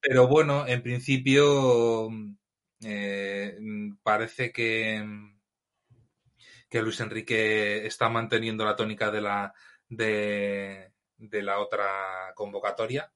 [0.00, 2.10] Pero bueno, en principio
[4.02, 5.04] parece que,
[6.68, 9.54] que Luis Enrique está manteniendo la tónica de la,
[9.88, 13.12] de, la otra convocatoria.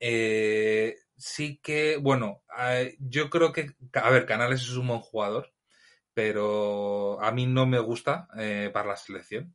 [0.00, 2.42] Eh, sí que, bueno,
[2.98, 5.52] yo creo que, a ver, Canales es un buen jugador,
[6.18, 9.54] pero a mí no me gusta eh, para la selección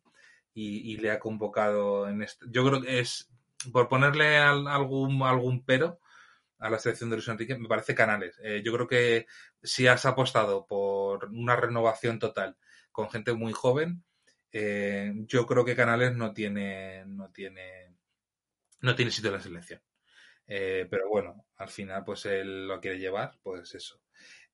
[0.54, 2.46] y, le ha convocado en este.
[2.50, 3.30] Yo creo que es,
[3.74, 6.00] por ponerle algún, algún pero
[6.60, 8.40] a la selección de Luis Enrique, me parece Canales.
[8.42, 9.26] Eh, yo creo que
[9.62, 12.56] si has apostado por una renovación total
[12.94, 14.06] con gente muy joven,
[14.54, 17.94] yo creo que Canales no tiene, no tiene,
[18.80, 19.82] no tiene sitio en la selección.
[20.48, 24.00] Eh, pero bueno, al final, pues él lo quiere llevar, pues eso.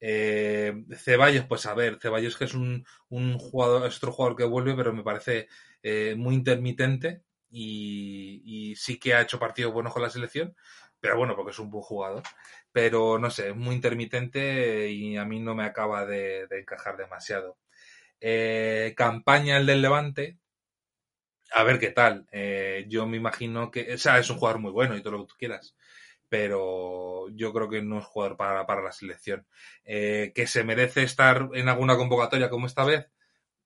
[0.01, 4.45] Eh, Ceballos, pues a ver, Ceballos que es un, un jugador, es otro jugador que
[4.45, 5.47] vuelve, pero me parece
[5.83, 10.55] eh, muy intermitente y, sí que ha hecho partidos buenos con la selección,
[10.99, 12.23] pero bueno, porque es un buen jugador.
[12.71, 17.57] Pero no sé, es muy intermitente y a mí no me acaba de, encajar demasiado.
[18.95, 20.37] campaña el del Levante,
[21.51, 22.27] a ver qué tal.
[22.31, 25.19] Eh, yo me imagino que, o sea, es un jugador muy bueno y todo lo
[25.25, 25.75] que tú quieras,
[26.29, 29.45] pero yo creo que no es jugador para, para la selección.
[29.83, 33.07] Eh, que se merece estar en alguna convocatoria como esta vez,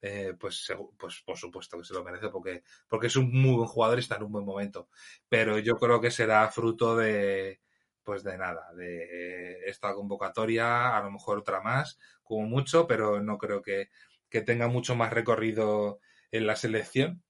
[0.01, 3.67] eh, pues, pues por supuesto que se lo merece porque, porque es un muy buen
[3.67, 4.89] jugador y está en un buen momento.
[5.29, 7.61] Pero yo creo que será fruto de,
[8.03, 13.37] pues de nada, de esta convocatoria, a lo mejor otra más, como mucho, pero no
[13.37, 13.89] creo que,
[14.29, 15.99] que tenga mucho más recorrido
[16.31, 17.23] en la selección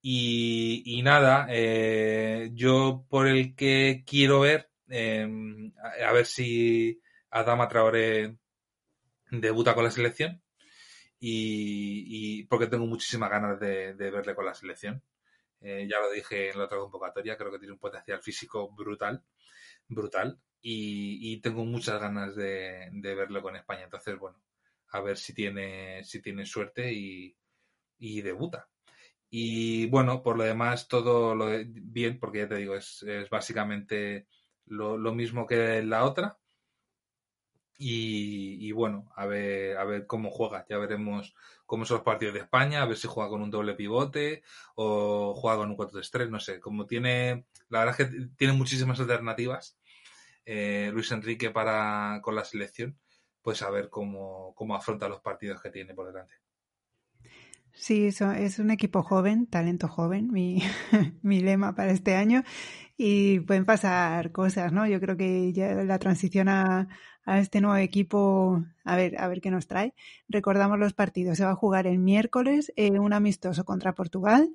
[0.00, 5.72] y, nada, eh, yo por el que quiero ver, em,
[6.06, 8.36] a, ver si Adama Traoré
[9.30, 10.42] debuta con la selección.
[11.20, 15.02] Y, porque tengo muchísimas ganas de, verle con la selección.
[15.60, 19.24] Eh, ya lo dije en la otra convocatoria, creo que tiene un potencial físico brutal,
[19.88, 20.40] brutal.
[20.60, 23.84] Y, tengo muchas ganas de, de, verlo con España.
[23.84, 24.40] Entonces, bueno,
[24.90, 27.36] a ver si tiene, si tiene suerte y,
[27.98, 28.68] y debuta.
[29.30, 34.26] Y bueno, por lo demás, todo lo bien, porque ya te digo, es, básicamente
[34.66, 36.38] lo, mismo que la otra.
[37.80, 40.66] Y, bueno, a ver, a ver cómo juega.
[40.68, 43.74] Ya veremos cómo son los partidos de España, a ver si juega con un doble
[43.74, 44.42] pivote
[44.74, 46.58] o juega con un 4-3-3, no sé.
[46.60, 49.78] Como tiene, la verdad es que tiene muchísimas alternativas
[50.50, 52.98] eh, Luis Enrique para con la selección,
[53.42, 56.36] pues a ver cómo, cómo afronta los partidos que tiene por delante.
[57.80, 60.60] Sí, es un equipo joven, talento joven, mi,
[61.22, 62.42] mi lema para este año.
[62.96, 64.86] Y pueden pasar cosas, ¿no?
[64.86, 66.88] Yo creo que ya la transición a,
[67.24, 69.94] a este nuevo equipo, a ver, a ver qué nos trae.
[70.28, 71.38] Recordamos los partidos.
[71.38, 74.50] Se va a jugar el miércoles eh, un amistoso contra Portugal.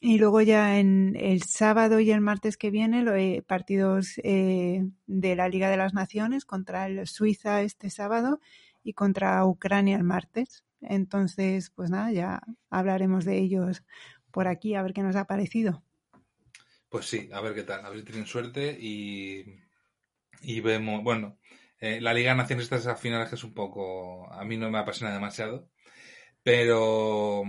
[0.00, 4.84] Y luego ya en el sábado y el martes que viene, lo, eh, partidos eh,
[5.06, 8.40] de la Liga de las Naciones contra el Suiza este sábado
[8.82, 10.64] y contra Ucrania el martes.
[10.80, 13.82] Entonces, pues nada, ya hablaremos de ellos
[14.30, 15.82] por aquí, a ver qué nos ha parecido.
[16.88, 19.60] Pues sí, a ver qué tal, a ver si tienen suerte y,
[20.40, 21.38] y vemos, bueno,
[21.80, 24.78] eh, la Liga de Naciones estas finales que es un poco, a mí no me
[24.78, 25.68] apasiona demasiado,
[26.42, 27.42] pero,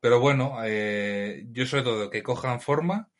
[0.00, 3.10] pero bueno, eh, yo sobre todo que cojan forma,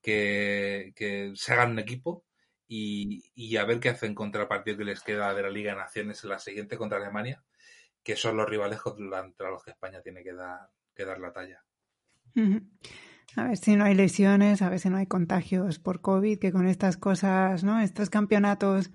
[0.00, 2.24] que, que se hagan un equipo
[2.68, 5.72] y, y, a ver qué hacen contra el partido que les queda de la Liga
[5.72, 7.44] de Naciones en la siguiente contra Alemania
[8.06, 11.64] que son los rivales contra los que España tiene que dar, que dar la talla.
[13.34, 16.52] A ver si no hay lesiones, a ver si no hay contagios por COVID, que
[16.52, 17.80] con estas cosas, ¿no?
[17.80, 18.92] Estos campeonatos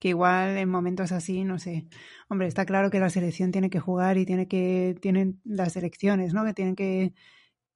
[0.00, 1.86] que igual en momentos así, no sé.
[2.28, 6.34] Hombre, está claro que la selección tiene que jugar y tiene que, tienen las elecciones,
[6.34, 6.44] ¿no?
[6.44, 7.14] Que tienen que,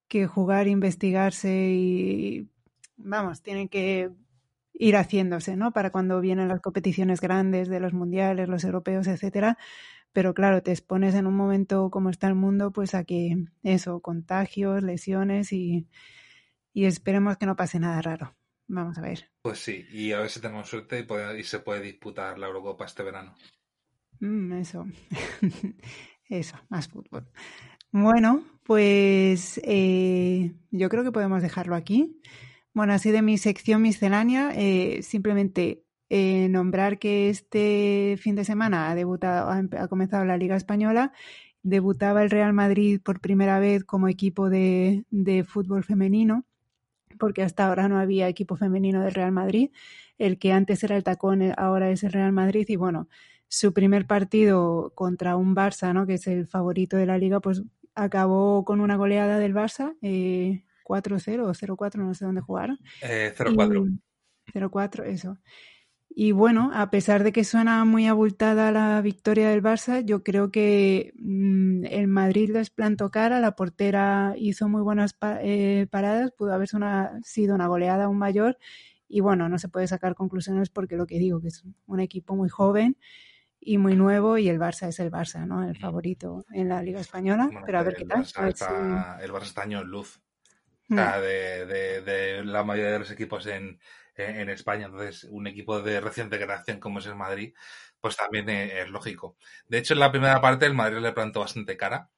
[0.09, 2.49] que jugar, investigarse y,
[2.97, 4.11] vamos, tienen que
[4.73, 5.71] ir haciéndose, ¿no?
[5.71, 9.57] Para cuando vienen las competiciones grandes de los mundiales, los europeos, etcétera,
[10.15, 13.99] pero claro, te expones en un momento como está el mundo, pues a que eso,
[13.99, 15.89] contagios, lesiones y,
[16.73, 18.33] esperemos que no pase nada raro.
[18.67, 19.29] Vamos a ver.
[19.41, 21.05] Pues sí, y a ver si tenemos suerte
[21.37, 23.35] y, se puede disputar la Eurocopa este verano.
[24.21, 24.87] Mm, eso,
[26.29, 27.29] eso, más fútbol.
[27.91, 32.21] Bueno, pues eh, yo creo que podemos dejarlo aquí.
[32.73, 38.89] Bueno, así de mi sección miscelánea, eh, simplemente eh, nombrar que este fin de semana
[38.89, 41.13] ha debutado, ha, comenzado la Liga Española,
[41.63, 45.03] debutaba el Real Madrid por primera vez como equipo de,
[45.47, 46.45] fútbol femenino,
[47.19, 49.71] porque hasta ahora no había equipo femenino del Real Madrid.
[50.17, 53.09] El que antes era el tacón eh, ahora es el Real Madrid y bueno,
[53.47, 56.05] su primer partido contra un Barça, ¿no?
[56.05, 57.63] que es el favorito de la liga, pues
[57.95, 62.77] acabó con una goleada del Barça, eh, 4-0 o 0-4, no sé dónde jugaron.
[63.01, 63.99] Eh, 0-4.
[64.53, 65.37] 0-4, eso.
[66.09, 70.49] Y bueno, a pesar de que suena muy abultada la victoria del Barça, yo creo
[70.49, 76.31] que mmm, el Madrid les plantó cara, la portera hizo muy buenas pa eh, paradas,
[76.31, 78.57] pudo haber una, sido una goleada aún mayor.
[79.09, 82.35] Y bueno, no se puede sacar conclusiones porque lo que digo, que es un equipo
[82.35, 82.97] muy joven
[83.59, 85.67] y muy nuevo y el Barça es el Barça, ¿no?
[85.67, 87.45] El favorito en la Liga Española.
[87.51, 88.23] Bueno, pero a ver qué tal.
[88.23, 90.21] Barça el Barça está año en luz.
[90.89, 91.21] O sea, Mm.
[91.21, 93.79] de, de- de la mayoría de los equipos en,
[94.17, 94.85] en, en España.
[94.87, 97.53] Entonces, un equipo de reciente creación como es el Madrid,
[97.99, 99.37] pues también eh, es lógico.
[99.67, 102.09] De hecho, en la primera parte el Madrid le plantó bastante cara.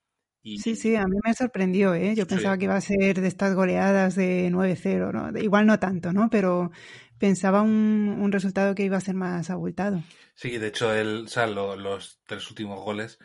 [0.44, 2.16] Y, Sí, sí, a mí me sorprendió, ¿eh?
[2.16, 2.28] Yo Sí.
[2.28, 5.38] pensaba que iba a ser de estas goleadas de 9-0, ¿no?
[5.38, 6.30] Igual no tanto, ¿no?
[6.32, 6.72] Pero
[7.20, 10.04] pensaba un, un resultado que iba a ser más abultado.
[10.36, 13.20] Sí, de hecho, él, o sea, lo- los tres últimos goles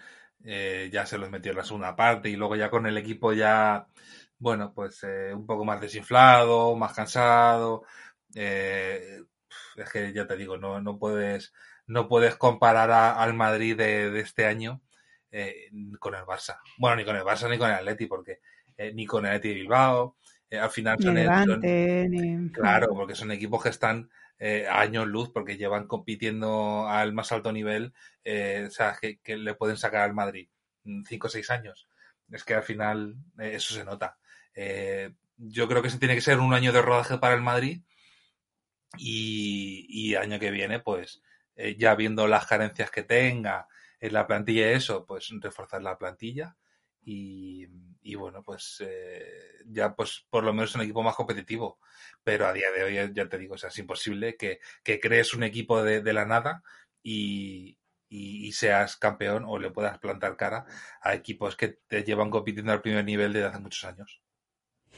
[0.44, 3.32] eh, ya se los metió en la segunda parte y luego ya con el equipo
[3.32, 3.86] ya,
[4.38, 7.84] bueno, pues eh, un poco más desinflado, más cansado.
[8.34, 9.22] Eh,
[9.76, 11.52] es que ya te digo, no, no puedes,
[11.86, 14.80] no puedes comparar a- al Madrid de, de este año
[15.30, 16.58] eh, con el Barça.
[16.78, 18.40] Bueno, ni con el Barça ni con el Atleti, porque
[18.76, 20.16] eh, ni con el Atleti de Bilbao.
[20.50, 21.22] eh, al final son, ni...
[22.52, 27.32] Claro, porque son equipos que están eh, a años luz, porque llevan compitiendo al más
[27.32, 27.94] alto nivel,
[28.26, 30.48] o sea, que, que le pueden sacar al Madrid
[31.06, 31.88] 5 o 6 años.
[32.30, 34.18] Es que al final eso se nota.
[35.36, 37.82] Yo creo que ese tiene que ser un año de rodaje para el Madrid
[38.98, 41.22] y, año que viene, pues
[41.56, 43.66] eh, ya viendo las carencias que tenga
[44.00, 46.56] en la plantilla y eso, pues reforzar la plantilla
[47.04, 51.78] y, bueno, pues eh, ya pues por lo menos un equipo más competitivo.
[52.22, 55.34] Pero a día de hoy, ya te digo, o sea, es imposible que, que crees
[55.34, 56.62] un equipo de, de la nada
[57.02, 57.78] y,
[58.08, 60.64] y, y seas campeón o le puedas plantar cara
[61.00, 64.22] a equipos que te llevan compitiendo al primer nivel desde hace muchos años.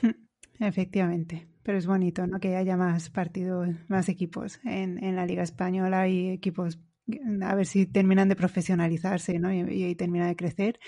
[0.61, 2.39] Efectivamente, pero es bonito, ¿no?
[2.39, 6.79] Que haya más partidos, más equipos en, en la Liga Española y equipos,
[7.43, 9.53] a ver si terminan de profesionalizarse, ¿no?
[9.53, 10.79] Y, y terminan de crecer.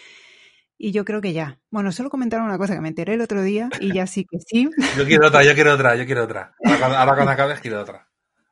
[0.78, 1.58] Y yo creo que ya.
[1.70, 4.38] Bueno, solo comentar una cosa que me enteré el otro día y ya sí que
[4.46, 4.68] sí.
[4.98, 6.54] Yo quiero otra, yo quiero otra, yo quiero otra.
[6.62, 8.08] Ahora cuando, ahora cuando acabes quiero otra.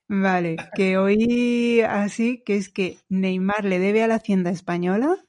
[0.09, 5.24] Vale, que oí así, que es que Neymar le debe a la Hacienda Española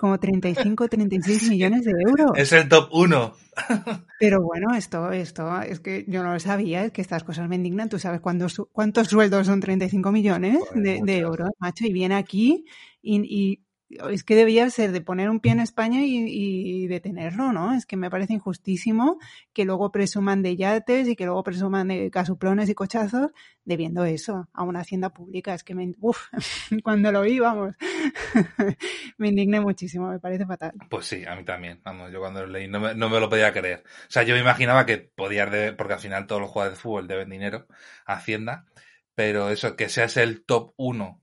[0.00, 2.30] como 35 o 36 millones de euros.
[2.36, 3.34] Es el top 1.
[4.18, 7.56] Pero bueno, esto, esto, es que yo no lo sabía, es que estas cosas me
[7.56, 7.90] indignan.
[7.90, 12.64] Tú sabes cuántos, cuántos sueldos son 35 millones de, de euros, macho, y viene aquí
[13.02, 13.66] y, y
[14.10, 17.74] es que debía ser de poner un pie en España y, y detenerlo, ¿no?
[17.74, 19.18] Es que me parece injustísimo
[19.52, 23.32] que luego presuman de yates y que luego presuman de casuplones y cochazos
[23.64, 25.54] debiendo eso a una hacienda pública.
[25.54, 26.28] Es que me, uf,
[26.84, 27.74] cuando lo vi, vamos,
[29.18, 30.72] me indigné muchísimo, me parece fatal.
[30.88, 31.80] Pues sí, a mí también.
[31.84, 33.82] Vamos, yo cuando lo leí no me, no me lo podía creer.
[33.86, 36.82] O sea, yo me imaginaba que podías deber, porque al final todos los jugadores de
[36.82, 37.66] fútbol deben dinero
[38.06, 38.66] a Hacienda,
[39.14, 41.19] pero eso, que seas el top 1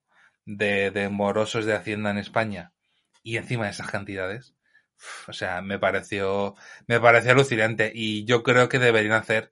[0.47, 2.73] de, de morosos de Hacienda en España
[3.23, 4.55] y encima de esas cantidades,
[5.27, 6.55] o sea, me pareció,
[6.87, 9.51] me pareció alucinante y yo creo que deberían hacer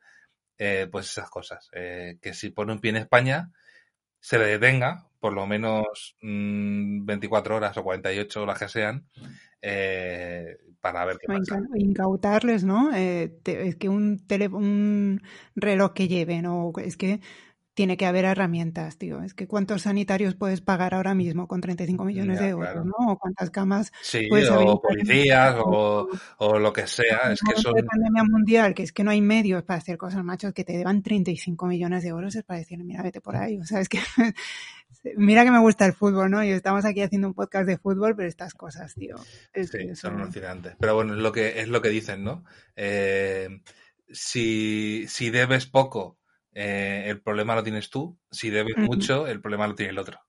[0.57, 1.69] eh, pues esas cosas.
[1.73, 3.51] Eh, que si pone un pie en España,
[4.19, 9.07] se le detenga por lo menos mmm, 24 horas o 48 o las que sean
[9.61, 11.57] eh, para ver qué pasa.
[11.57, 12.91] inca- incautarles, ¿no?
[12.95, 15.21] Eh, te- es que un, tele, un
[15.55, 17.21] reloj que lleven, o es que
[17.75, 19.21] tiene que haber herramientas, tío.
[19.21, 22.85] Es que cuántos sanitarios puedes pagar ahora mismo con 35 millones Ya, de euros, claro.
[22.85, 23.11] ¿no?
[23.11, 26.07] O cuántas camas Sí, puedes o policías o-
[26.57, 27.33] lo que sea.
[27.33, 27.73] Es que son...
[27.73, 30.73] de pandemia mundial, que es que no hay medios para hacer cosas, machos, que te
[30.77, 33.59] deban 35 millones de euros, es para decir, mira, vete por ahí.
[33.59, 33.99] O sea, es que,
[35.17, 36.43] mira que me gusta el fútbol, ¿no?
[36.43, 39.17] Y estamos aquí haciendo un podcast de fútbol, pero estas cosas, tío.
[39.53, 40.75] Es Sí, que son- alucinantes.
[40.79, 42.45] Pero bueno, es lo que, es lo que dicen, ¿no?
[42.77, 43.49] Eh,
[44.09, 46.17] si, si debes poco,
[46.55, 48.17] eh, el problema lo tienes tú.
[48.31, 50.19] Si debes mucho, el problema lo tiene el otro.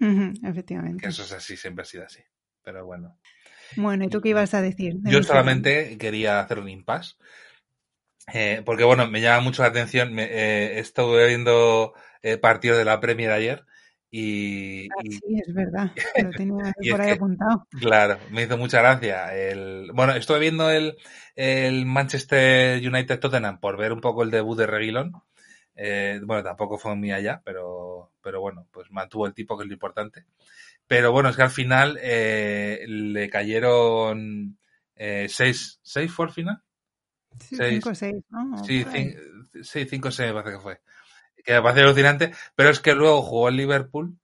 [0.00, 1.08] Ujú, Que efectivamente.
[1.08, 2.20] eso es así, siempre ha sido así.
[2.62, 3.18] Pero bueno.
[3.76, 4.94] Bueno, ¿y tú qué ibas a decir?
[4.96, 7.14] de Yo solamente quería hacer un impasse.
[8.32, 10.12] Eh, porque bueno, me llama mucho la atención.
[10.12, 13.64] Me, eh, estuve viendo eh, partidos de la Premier ayer
[14.10, 15.90] y, Ah, sí, es verdad.
[16.22, 17.66] Lo tenía por ahí que- apuntado.
[17.80, 19.34] Claro, me hizo mucha gracia.
[19.34, 20.96] El, bueno, estuve viendo el,
[21.34, 25.12] el Manchester United Tottenham por ver un poco el debut de Reguilón.
[25.74, 29.68] Eh, bueno, tampoco fue muy allá, pero, pero bueno, pues mantuvo el tipo que es
[29.68, 30.26] lo importante.
[30.86, 34.58] Pero bueno, es que al final eh, le cayeron
[34.96, 36.62] eh, seis, seis fue al final.
[37.38, 37.84] Sí, seis.
[37.84, 38.40] cinco seis, ¿no?
[38.64, 39.12] Sí, por ahí.
[39.52, 40.80] cin- sí, cinco seis me parece que fue.
[41.44, 44.16] Que me parece alucinante, pero es que luego jugó el Liverpool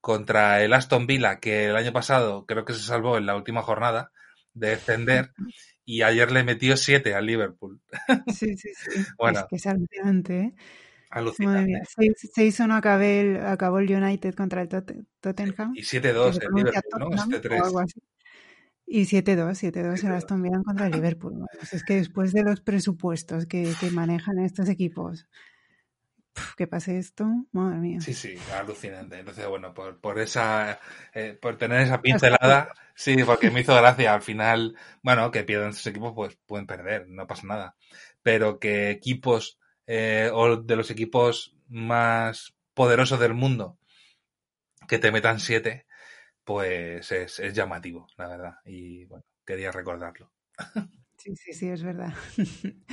[0.00, 3.62] contra el Aston Villa, que el año pasado creo que se salvó en la última
[3.62, 4.12] jornada
[4.54, 5.32] de descender,
[5.84, 7.80] y ayer le metió 7 al Liverpool.
[8.26, 8.90] Sí, sí, sí.
[9.18, 10.54] bueno, es que es alucinante, ¿eh?
[11.12, 11.82] Alucinante.
[11.96, 15.72] 6-1 acabó el United contra el Tottenham.
[15.74, 17.10] Y 7-2 el Liverpool, ¿no?
[17.10, 17.92] 7-3.
[18.86, 21.46] Y 7-2, 7-2 el Aston Villa contra el Liverpool.
[21.70, 25.26] es que después de los presupuestos que, que manejan estos equipos,
[26.56, 28.00] que pase esto, madre mía.
[28.00, 29.18] Sí, sí, alucinante.
[29.18, 30.80] Entonces, bueno, por, por esa,
[31.14, 34.14] eh, por tener esa pincelada, sí, porque me hizo gracia.
[34.14, 37.76] Al final, bueno, que pierdan estos equipos, pues pueden perder, no pasa nada.
[38.22, 43.78] Pero que equipos, eh, o de los equipos más poderosos del mundo,
[44.88, 45.86] que te metan siete,
[46.44, 48.54] pues es, es llamativo, la verdad.
[48.64, 50.32] Y bueno, quería recordarlo.
[51.18, 52.12] Sí, sí, sí, es verdad.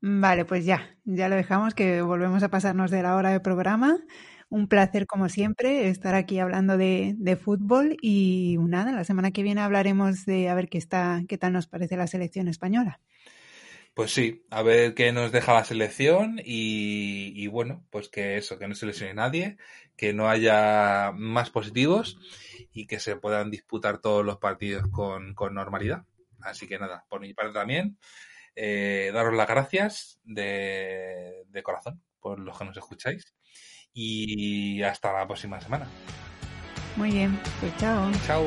[0.00, 3.96] Vale, pues ya, ya lo dejamos, que volvemos a pasarnos de la hora de programa.
[4.48, 9.44] Un placer, como siempre, estar aquí hablando de, de, fútbol y nada, la semana que
[9.44, 13.00] viene hablaremos de a ver qué está, qué tal nos parece la selección española.
[13.98, 18.56] Pues sí, a ver qué nos deja la selección y, y bueno, pues que eso,
[18.56, 19.56] que no se lesione nadie,
[19.96, 22.16] que no haya más positivos
[22.72, 26.04] y que se puedan disputar todos los partidos con, con normalidad.
[26.42, 27.98] Así que nada, por mi parte también,
[28.54, 33.34] eh, daros las gracias de, de corazón por los que nos escucháis
[33.92, 35.88] y hasta la próxima semana.
[36.94, 38.08] Muy bien, pues chao.
[38.24, 38.46] Chao.